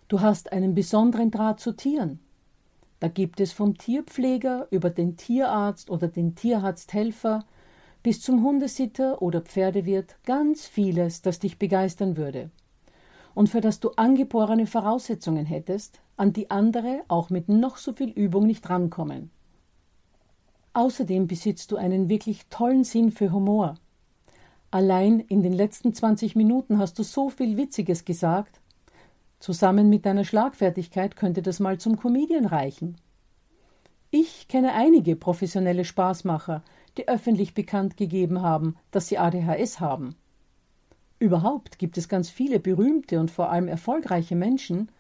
Du 0.08 0.22
hast 0.22 0.52
einen 0.52 0.76
besonderen 0.76 1.32
Draht 1.32 1.60
zu 1.60 1.72
Tieren. 1.74 2.20
Da 3.00 3.08
gibt 3.08 3.40
es 3.40 3.52
vom 3.52 3.78
Tierpfleger 3.78 4.68
über 4.72 4.90
den 4.90 5.18
Tierarzt 5.18 5.90
oder 5.90 6.08
den 6.08 6.36
Tierarzthelfer 6.36 7.46
bis 8.04 8.22
zum 8.22 8.44
Hundesitter 8.44 9.22
oder 9.22 9.42
Pferdewirt 9.42 10.16
ganz 10.26 10.66
vieles, 10.66 11.22
das 11.22 11.40
dich 11.40 11.58
begeistern 11.60 12.18
würde 12.18 12.50
und 13.36 13.50
für 13.50 13.62
das 13.62 13.80
du 13.80 13.92
angeborene 13.92 14.66
Voraussetzungen 14.66 15.46
hättest, 15.46 16.00
an 16.18 16.34
die 16.34 16.50
andere 16.50 17.04
auch 17.10 17.30
mit 17.30 17.50
noch 17.50 17.78
so 17.78 17.94
viel 17.94 18.10
Übung 18.10 18.48
nicht 18.48 18.68
rankommen. 18.70 19.30
Außerdem 20.74 21.28
besitzt 21.28 21.72
du 21.72 21.76
einen 21.76 22.10
wirklich 22.10 22.48
tollen 22.48 22.84
Sinn 22.84 23.12
für 23.12 23.32
Humor. 23.32 23.76
Allein 24.76 25.22
in 25.22 25.42
den 25.42 25.54
letzten 25.54 25.94
20 25.94 26.36
Minuten 26.36 26.80
hast 26.80 27.00
du 27.00 27.04
so 27.04 27.30
viel 27.30 27.56
Witziges 27.56 28.04
gesagt. 28.04 28.60
Zusammen 29.40 29.88
mit 29.88 30.06
deiner 30.06 30.26
Schlagfertigkeit 30.26 31.16
könnte 31.16 31.42
das 31.42 31.62
mal 31.62 31.78
zum 31.78 31.96
Comedian 31.96 32.46
reichen. 32.46 32.98
Ich 34.12 34.50
kenne 34.50 34.74
einige 34.74 35.16
professionelle 35.16 35.86
Spaßmacher, 35.86 36.62
die 36.98 37.08
öffentlich 37.08 37.54
bekannt 37.54 37.96
gegeben 37.96 38.42
haben, 38.42 38.76
dass 38.92 39.08
sie 39.08 39.18
ADHS 39.18 39.80
haben. 39.80 40.16
Überhaupt 41.20 41.80
gibt 41.80 41.98
es 41.98 42.10
ganz 42.10 42.30
viele 42.30 42.60
berühmte 42.60 43.22
und 43.22 43.32
vor 43.32 43.52
allem 43.52 43.70
erfolgreiche 43.70 44.36
Menschen, 44.36 44.92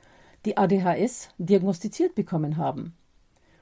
die 0.45 0.55
ADHS 0.55 1.31
diagnostiziert 1.37 2.15
bekommen 2.15 2.55
haben. 2.55 2.93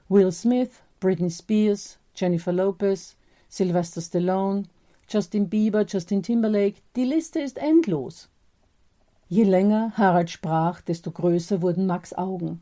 Will 0.09 0.31
Smith, 0.31 0.69
Britney 0.99 1.31
Spears, 1.31 1.97
Jennifer 2.13 2.53
Lopez, 2.53 3.17
Sylvester 3.49 4.01
Stallone, 4.01 4.65
Justin 5.13 5.47
Bieber, 5.47 5.85
Justin 5.87 6.23
Timberlake, 6.23 6.81
die 6.95 7.03
Liste 7.03 7.39
ist 7.39 7.59
endlos. 7.59 8.29
Je 9.29 9.43
länger 9.43 9.93
Harald 9.95 10.31
sprach, 10.31 10.81
desto 10.81 11.11
größer 11.11 11.61
wurden 11.61 11.85
Max 11.85 12.13
Augen. 12.15 12.61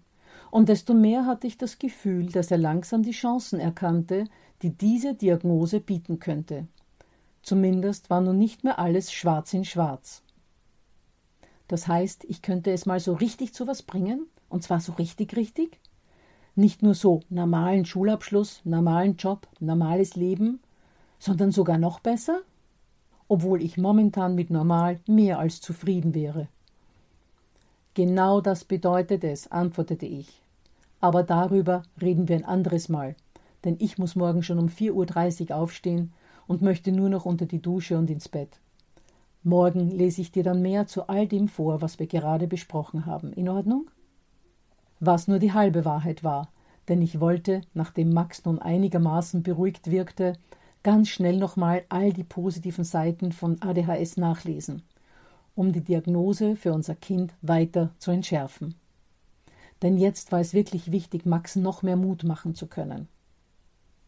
Und 0.49 0.67
desto 0.67 0.93
mehr 0.93 1.25
hatte 1.25 1.47
ich 1.47 1.57
das 1.57 1.79
Gefühl, 1.79 2.25
dass 2.25 2.51
er 2.51 2.57
langsam 2.57 3.03
die 3.03 3.11
Chancen 3.11 3.61
erkannte, 3.61 4.25
die 4.63 4.71
diese 4.71 5.13
Diagnose 5.13 5.79
bieten 5.79 6.19
könnte. 6.19 6.67
Zumindest 7.41 8.09
war 8.09 8.19
nun 8.19 8.37
nicht 8.37 8.65
mehr 8.65 8.79
alles 8.79 9.13
schwarz 9.13 9.53
in 9.53 9.63
schwarz. 9.63 10.21
Das 11.69 11.87
heißt, 11.87 12.25
ich 12.25 12.41
könnte 12.41 12.73
es 12.73 12.85
mal 12.85 12.99
so 12.99 13.13
richtig 13.13 13.53
zu 13.53 13.65
was 13.65 13.81
bringen, 13.81 14.27
und 14.49 14.61
zwar 14.61 14.81
so 14.81 14.91
richtig 14.91 15.37
richtig? 15.37 15.79
Nicht 16.55 16.83
nur 16.83 16.95
so 16.95 17.21
normalen 17.29 17.85
Schulabschluss, 17.85 18.59
normalen 18.65 19.15
Job, 19.15 19.47
normales 19.61 20.17
Leben, 20.17 20.59
sondern 21.21 21.51
sogar 21.51 21.77
noch 21.77 21.99
besser? 21.99 22.41
Obwohl 23.27 23.61
ich 23.61 23.77
momentan 23.77 24.33
mit 24.33 24.49
normal 24.49 24.99
mehr 25.05 25.37
als 25.37 25.61
zufrieden 25.61 26.15
wäre. 26.15 26.47
Genau 27.93 28.41
das 28.41 28.65
bedeutet 28.65 29.23
es, 29.23 29.49
antwortete 29.51 30.07
ich. 30.07 30.41
Aber 30.99 31.21
darüber 31.21 31.83
reden 32.01 32.27
wir 32.27 32.35
ein 32.35 32.45
anderes 32.45 32.89
Mal, 32.89 33.15
denn 33.63 33.75
ich 33.79 33.99
muss 33.99 34.15
morgen 34.15 34.41
schon 34.41 34.57
um 34.57 34.65
4.30 34.65 35.51
Uhr 35.51 35.57
aufstehen 35.57 36.11
und 36.47 36.63
möchte 36.63 36.91
nur 36.91 37.09
noch 37.09 37.25
unter 37.25 37.45
die 37.45 37.61
Dusche 37.61 37.97
und 37.99 38.09
ins 38.09 38.27
Bett. 38.27 38.59
Morgen 39.43 39.91
lese 39.91 40.21
ich 40.21 40.31
dir 40.31 40.43
dann 40.43 40.61
mehr 40.63 40.87
zu 40.87 41.07
all 41.07 41.27
dem 41.27 41.47
vor, 41.47 41.81
was 41.81 41.99
wir 41.99 42.07
gerade 42.07 42.47
besprochen 42.47 43.05
haben. 43.05 43.31
In 43.33 43.47
Ordnung? 43.47 43.91
Was 44.99 45.27
nur 45.27 45.37
die 45.37 45.53
halbe 45.53 45.85
Wahrheit 45.85 46.23
war, 46.23 46.49
denn 46.87 47.01
ich 47.01 47.19
wollte, 47.19 47.61
nachdem 47.75 48.11
Max 48.11 48.43
nun 48.43 48.59
einigermaßen 48.59 49.43
beruhigt 49.43 49.91
wirkte, 49.91 50.33
ganz 50.83 51.09
schnell 51.09 51.37
nochmal 51.37 51.83
all 51.89 52.11
die 52.11 52.23
positiven 52.23 52.83
Seiten 52.83 53.31
von 53.31 53.61
ADHS 53.61 54.17
nachlesen, 54.17 54.83
um 55.55 55.71
die 55.71 55.81
Diagnose 55.81 56.55
für 56.55 56.73
unser 56.73 56.95
Kind 56.95 57.33
weiter 57.41 57.91
zu 57.99 58.11
entschärfen. 58.11 58.75
Denn 59.81 59.97
jetzt 59.97 60.31
war 60.31 60.39
es 60.39 60.53
wirklich 60.53 60.91
wichtig, 60.91 61.25
Max 61.25 61.55
noch 61.55 61.81
mehr 61.81 61.95
Mut 61.95 62.23
machen 62.23 62.55
zu 62.55 62.67
können. 62.67 63.07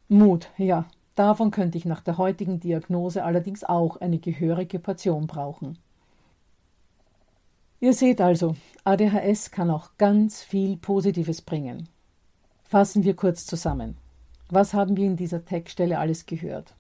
Mut, 0.08 0.50
ja, 0.58 0.86
davon 1.16 1.52
könnte 1.52 1.78
ich 1.78 1.86
nach 1.86 2.02
der 2.02 2.18
heutigen 2.18 2.60
Diagnose 2.60 3.24
allerdings 3.24 3.64
auch 3.64 3.98
eine 3.98 4.20
gehörige 4.20 4.80
Portion 4.80 5.28
brauchen. 5.28 5.80
Ihr 7.80 7.94
seht 7.94 8.22
also, 8.22 8.56
ADHS 8.84 9.52
kann 9.52 9.70
auch 9.70 9.90
ganz 9.98 10.42
viel 10.42 10.78
Positives 10.78 11.42
bringen. 11.42 11.90
Fassen 12.64 13.04
wir 13.04 13.16
kurz 13.16 13.46
zusammen. 13.46 13.98
Was 14.56 14.76
haben 14.76 14.96
wir 14.98 15.08
in 15.08 15.16
dieser 15.16 15.44
Textstelle 15.44 15.98
alles 15.98 16.28
gehört? 16.28 16.76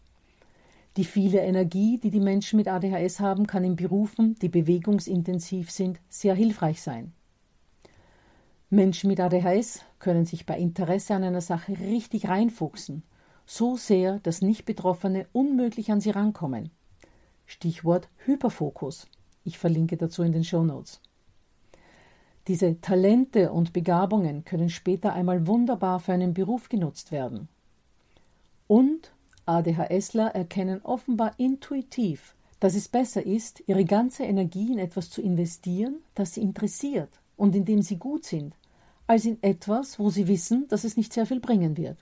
Die 0.95 1.05
viele 1.05 1.39
Energie, 1.39 1.97
die 1.97 2.12
die 2.12 2.19
Menschen 2.19 2.57
mit 2.57 2.67
ADHS 2.67 3.19
haben, 3.19 3.47
kann 3.47 3.63
in 3.63 3.75
Berufen, 3.75 4.36
die 4.43 4.47
bewegungsintensiv 4.47 5.71
sind, 5.71 5.99
sehr 6.07 6.36
hilfreich 6.36 6.83
sein. 6.83 7.13
Menschen 8.69 9.07
mit 9.07 9.19
ADHS 9.19 9.81
können 9.97 10.25
sich 10.25 10.45
bei 10.45 10.55
Interesse 10.55 11.15
an 11.15 11.23
einer 11.23 11.41
Sache 11.41 11.75
richtig 11.79 12.27
reinfuchsen, 12.27 13.01
so 13.47 13.75
sehr, 13.75 14.19
dass 14.19 14.43
Nicht-Betroffene 14.43 15.25
unmöglich 15.33 15.91
an 15.91 15.99
sie 15.99 16.12
rankommen. 16.12 16.69
Stichwort 17.47 18.07
Hyperfokus. 18.23 19.07
Ich 19.45 19.57
verlinke 19.57 19.97
dazu 19.97 20.21
in 20.21 20.31
den 20.31 20.43
Show 20.43 20.63
Notes. 20.63 21.01
Diese 22.47 22.79
Talente 22.81 23.51
und 23.51 23.73
Begabungen 23.73 24.45
können 24.45 24.69
später 24.69 25.13
einmal 25.13 25.47
wunderbar 25.47 25.99
für 25.99 26.13
einen 26.13 26.36
Beruf 26.36 26.69
genutzt 26.69 27.12
werden. 27.12 27.49
Und 28.67 29.13
ADHSler 29.45 30.28
erkennen 30.36 30.82
offenbar 30.84 31.34
intuitiv, 31.38 32.36
dass 32.60 32.76
es 32.76 32.88
besser 32.88 33.26
ist, 33.26 33.63
ihre 33.67 33.84
ganze 33.84 34.23
Energie 34.23 34.71
in 34.71 34.80
etwas 34.80 35.10
zu 35.10 35.21
investieren, 35.21 35.97
das 36.15 36.34
sie 36.34 36.41
interessiert 36.41 37.10
und 37.36 37.56
in 37.56 37.65
dem 37.65 37.82
sie 37.82 37.97
gut 37.97 38.23
sind, 38.23 38.56
als 39.06 39.26
in 39.26 39.41
etwas, 39.43 39.99
wo 39.99 40.10
sie 40.10 40.28
wissen, 40.28 40.67
dass 40.69 40.86
es 40.86 40.95
nicht 40.95 41.12
sehr 41.12 41.26
viel 41.26 41.41
bringen 41.41 41.76
wird. 41.76 41.97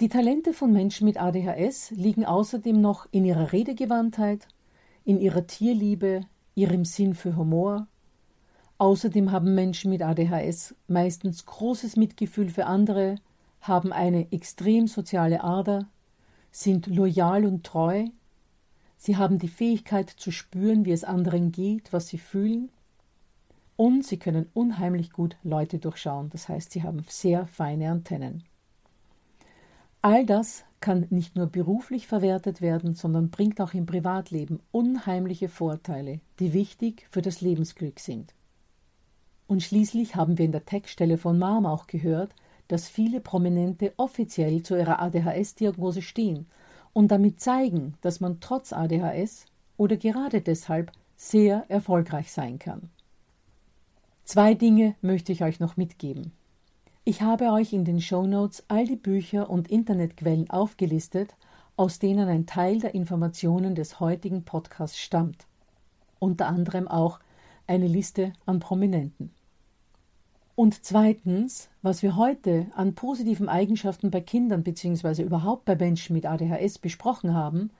Die 0.00 0.08
Talente 0.08 0.52
von 0.52 0.72
Menschen 0.72 1.04
mit 1.04 1.20
ADHS 1.20 1.90
liegen 1.90 2.24
außerdem 2.24 2.80
noch 2.80 3.06
in 3.10 3.24
ihrer 3.24 3.52
Redegewandtheit, 3.52 4.46
in 5.04 5.20
ihrer 5.20 5.46
Tierliebe, 5.46 6.22
ihrem 6.54 6.84
Sinn 6.84 7.14
für 7.14 7.36
Humor. 7.36 7.86
Außerdem 8.78 9.32
haben 9.32 9.54
Menschen 9.54 9.90
mit 9.90 10.02
ADHS 10.02 10.74
meistens 10.86 11.46
großes 11.46 11.96
Mitgefühl 11.96 12.48
für 12.48 12.66
andere, 12.66 13.16
haben 13.60 13.92
eine 13.92 14.32
extrem 14.32 14.86
soziale 14.86 15.42
Ader, 15.42 15.86
sind 16.50 16.86
loyal 16.86 17.44
und 17.44 17.64
treu, 17.64 18.06
sie 18.96 19.16
haben 19.16 19.38
die 19.38 19.48
Fähigkeit 19.48 20.10
zu 20.10 20.30
spüren, 20.30 20.84
wie 20.84 20.92
es 20.92 21.04
anderen 21.04 21.52
geht, 21.52 21.92
was 21.92 22.08
sie 22.08 22.18
fühlen, 22.18 22.70
und 23.76 24.04
sie 24.04 24.18
können 24.18 24.48
unheimlich 24.54 25.12
gut 25.12 25.36
Leute 25.44 25.78
durchschauen, 25.78 26.30
das 26.30 26.48
heißt, 26.48 26.72
sie 26.72 26.82
haben 26.82 27.04
sehr 27.08 27.46
feine 27.46 27.90
Antennen. 27.90 28.42
All 30.02 30.26
das 30.26 30.64
kann 30.80 31.06
nicht 31.10 31.36
nur 31.36 31.46
beruflich 31.46 32.06
verwertet 32.06 32.60
werden, 32.60 32.94
sondern 32.94 33.30
bringt 33.30 33.60
auch 33.60 33.74
im 33.74 33.86
Privatleben 33.86 34.60
unheimliche 34.70 35.48
Vorteile, 35.48 36.20
die 36.38 36.52
wichtig 36.52 37.06
für 37.10 37.22
das 37.22 37.40
Lebensglück 37.40 37.98
sind. 37.98 38.34
Und 39.46 39.62
schließlich 39.62 40.14
haben 40.14 40.38
wir 40.38 40.44
in 40.44 40.52
der 40.52 40.66
Textstelle 40.66 41.18
von 41.18 41.38
Marm 41.38 41.66
auch 41.66 41.86
gehört, 41.86 42.34
dass 42.68 42.88
viele 42.88 43.20
Prominente 43.20 43.92
offiziell 43.96 44.62
zu 44.62 44.76
ihrer 44.76 45.00
ADHS-Diagnose 45.00 46.02
stehen 46.02 46.46
und 46.92 47.08
damit 47.08 47.40
zeigen, 47.40 47.94
dass 48.02 48.20
man 48.20 48.40
trotz 48.40 48.72
ADHS 48.72 49.46
oder 49.76 49.96
gerade 49.96 50.40
deshalb 50.40 50.92
sehr 51.16 51.64
erfolgreich 51.68 52.30
sein 52.30 52.58
kann. 52.58 52.90
Zwei 54.24 54.54
Dinge 54.54 54.94
möchte 55.00 55.32
ich 55.32 55.42
euch 55.42 55.58
noch 55.58 55.76
mitgeben. 55.76 56.32
Ich 57.04 57.22
habe 57.22 57.52
euch 57.52 57.72
in 57.72 57.86
den 57.86 58.02
Show 58.02 58.26
Notes 58.26 58.62
all 58.68 58.86
die 58.86 58.96
Bücher 58.96 59.48
und 59.48 59.70
Internetquellen 59.70 60.50
aufgelistet, 60.50 61.34
aus 61.76 61.98
denen 61.98 62.28
ein 62.28 62.44
Teil 62.44 62.80
der 62.80 62.94
Informationen 62.94 63.74
des 63.74 64.00
heutigen 64.00 64.44
Podcasts 64.44 64.98
stammt. 64.98 65.46
Unter 66.18 66.48
anderem 66.48 66.86
auch 66.86 67.20
eine 67.66 67.86
Liste 67.86 68.32
an 68.44 68.60
Prominenten. 68.60 69.30
Und 70.58 70.84
zweitens, 70.84 71.68
was 71.82 72.02
wir 72.02 72.16
heute 72.16 72.66
an 72.74 72.96
positiven 72.96 73.48
Eigenschaften 73.48 74.10
bei 74.10 74.20
Kindern 74.20 74.64
bzw. 74.64 75.22
überhaupt 75.22 75.64
bei 75.66 75.76
Menschen 75.76 76.14
mit 76.14 76.26
ADHS 76.26 76.80
besprochen 76.80 77.32
haben, 77.32 77.70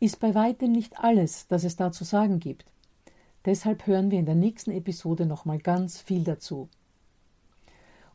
ist 0.00 0.20
bei 0.20 0.34
weitem 0.34 0.70
nicht 0.70 1.02
alles, 1.02 1.48
das 1.48 1.64
es 1.64 1.76
da 1.76 1.92
zu 1.92 2.04
sagen 2.04 2.38
gibt. 2.38 2.66
Deshalb 3.46 3.86
hören 3.86 4.10
wir 4.10 4.18
in 4.18 4.26
der 4.26 4.34
nächsten 4.34 4.70
Episode 4.70 5.24
nochmal 5.24 5.56
ganz 5.56 5.98
viel 5.98 6.24
dazu. 6.24 6.68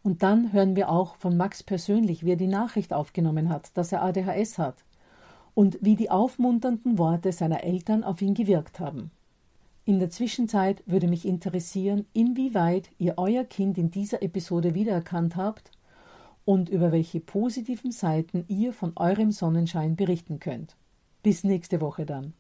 Und 0.03 0.21
dann 0.21 0.53
hören 0.53 0.75
wir 0.75 0.89
auch 0.89 1.15
von 1.15 1.35
Max 1.35 1.63
persönlich, 1.63 2.23
wie 2.23 2.33
er 2.33 2.37
die 2.37 2.45
Nachricht 2.45 2.93
aufgenommen 2.93 3.49
hat, 3.49 3.75
dass 3.75 3.91
er 3.91 4.03
ADHS 4.03 4.59
hat 4.59 4.85
und 5.55 5.79
wie 5.81 5.95
die 5.95 6.11
aufmunternden 6.11 6.99
Worte 6.99 7.31
seiner 7.31 7.63
Eltern 7.63 8.03
auf 8.03 8.21
ihn 8.21 8.35
gewirkt 8.35 8.79
haben. 8.79 9.09
In 9.83 9.99
der 9.99 10.11
Zwischenzeit 10.11 10.83
würde 10.85 11.07
mich 11.07 11.25
interessieren, 11.25 12.05
inwieweit 12.13 12.91
ihr 12.99 13.15
euer 13.17 13.43
Kind 13.43 13.77
in 13.79 13.89
dieser 13.89 14.21
Episode 14.21 14.75
wiedererkannt 14.75 15.35
habt 15.35 15.71
und 16.45 16.69
über 16.69 16.91
welche 16.91 17.19
positiven 17.19 17.91
Seiten 17.91 18.45
ihr 18.47 18.73
von 18.73 18.93
eurem 18.95 19.31
Sonnenschein 19.31 19.95
berichten 19.95 20.39
könnt. 20.39 20.75
Bis 21.23 21.43
nächste 21.43 21.81
Woche 21.81 22.05
dann. 22.05 22.33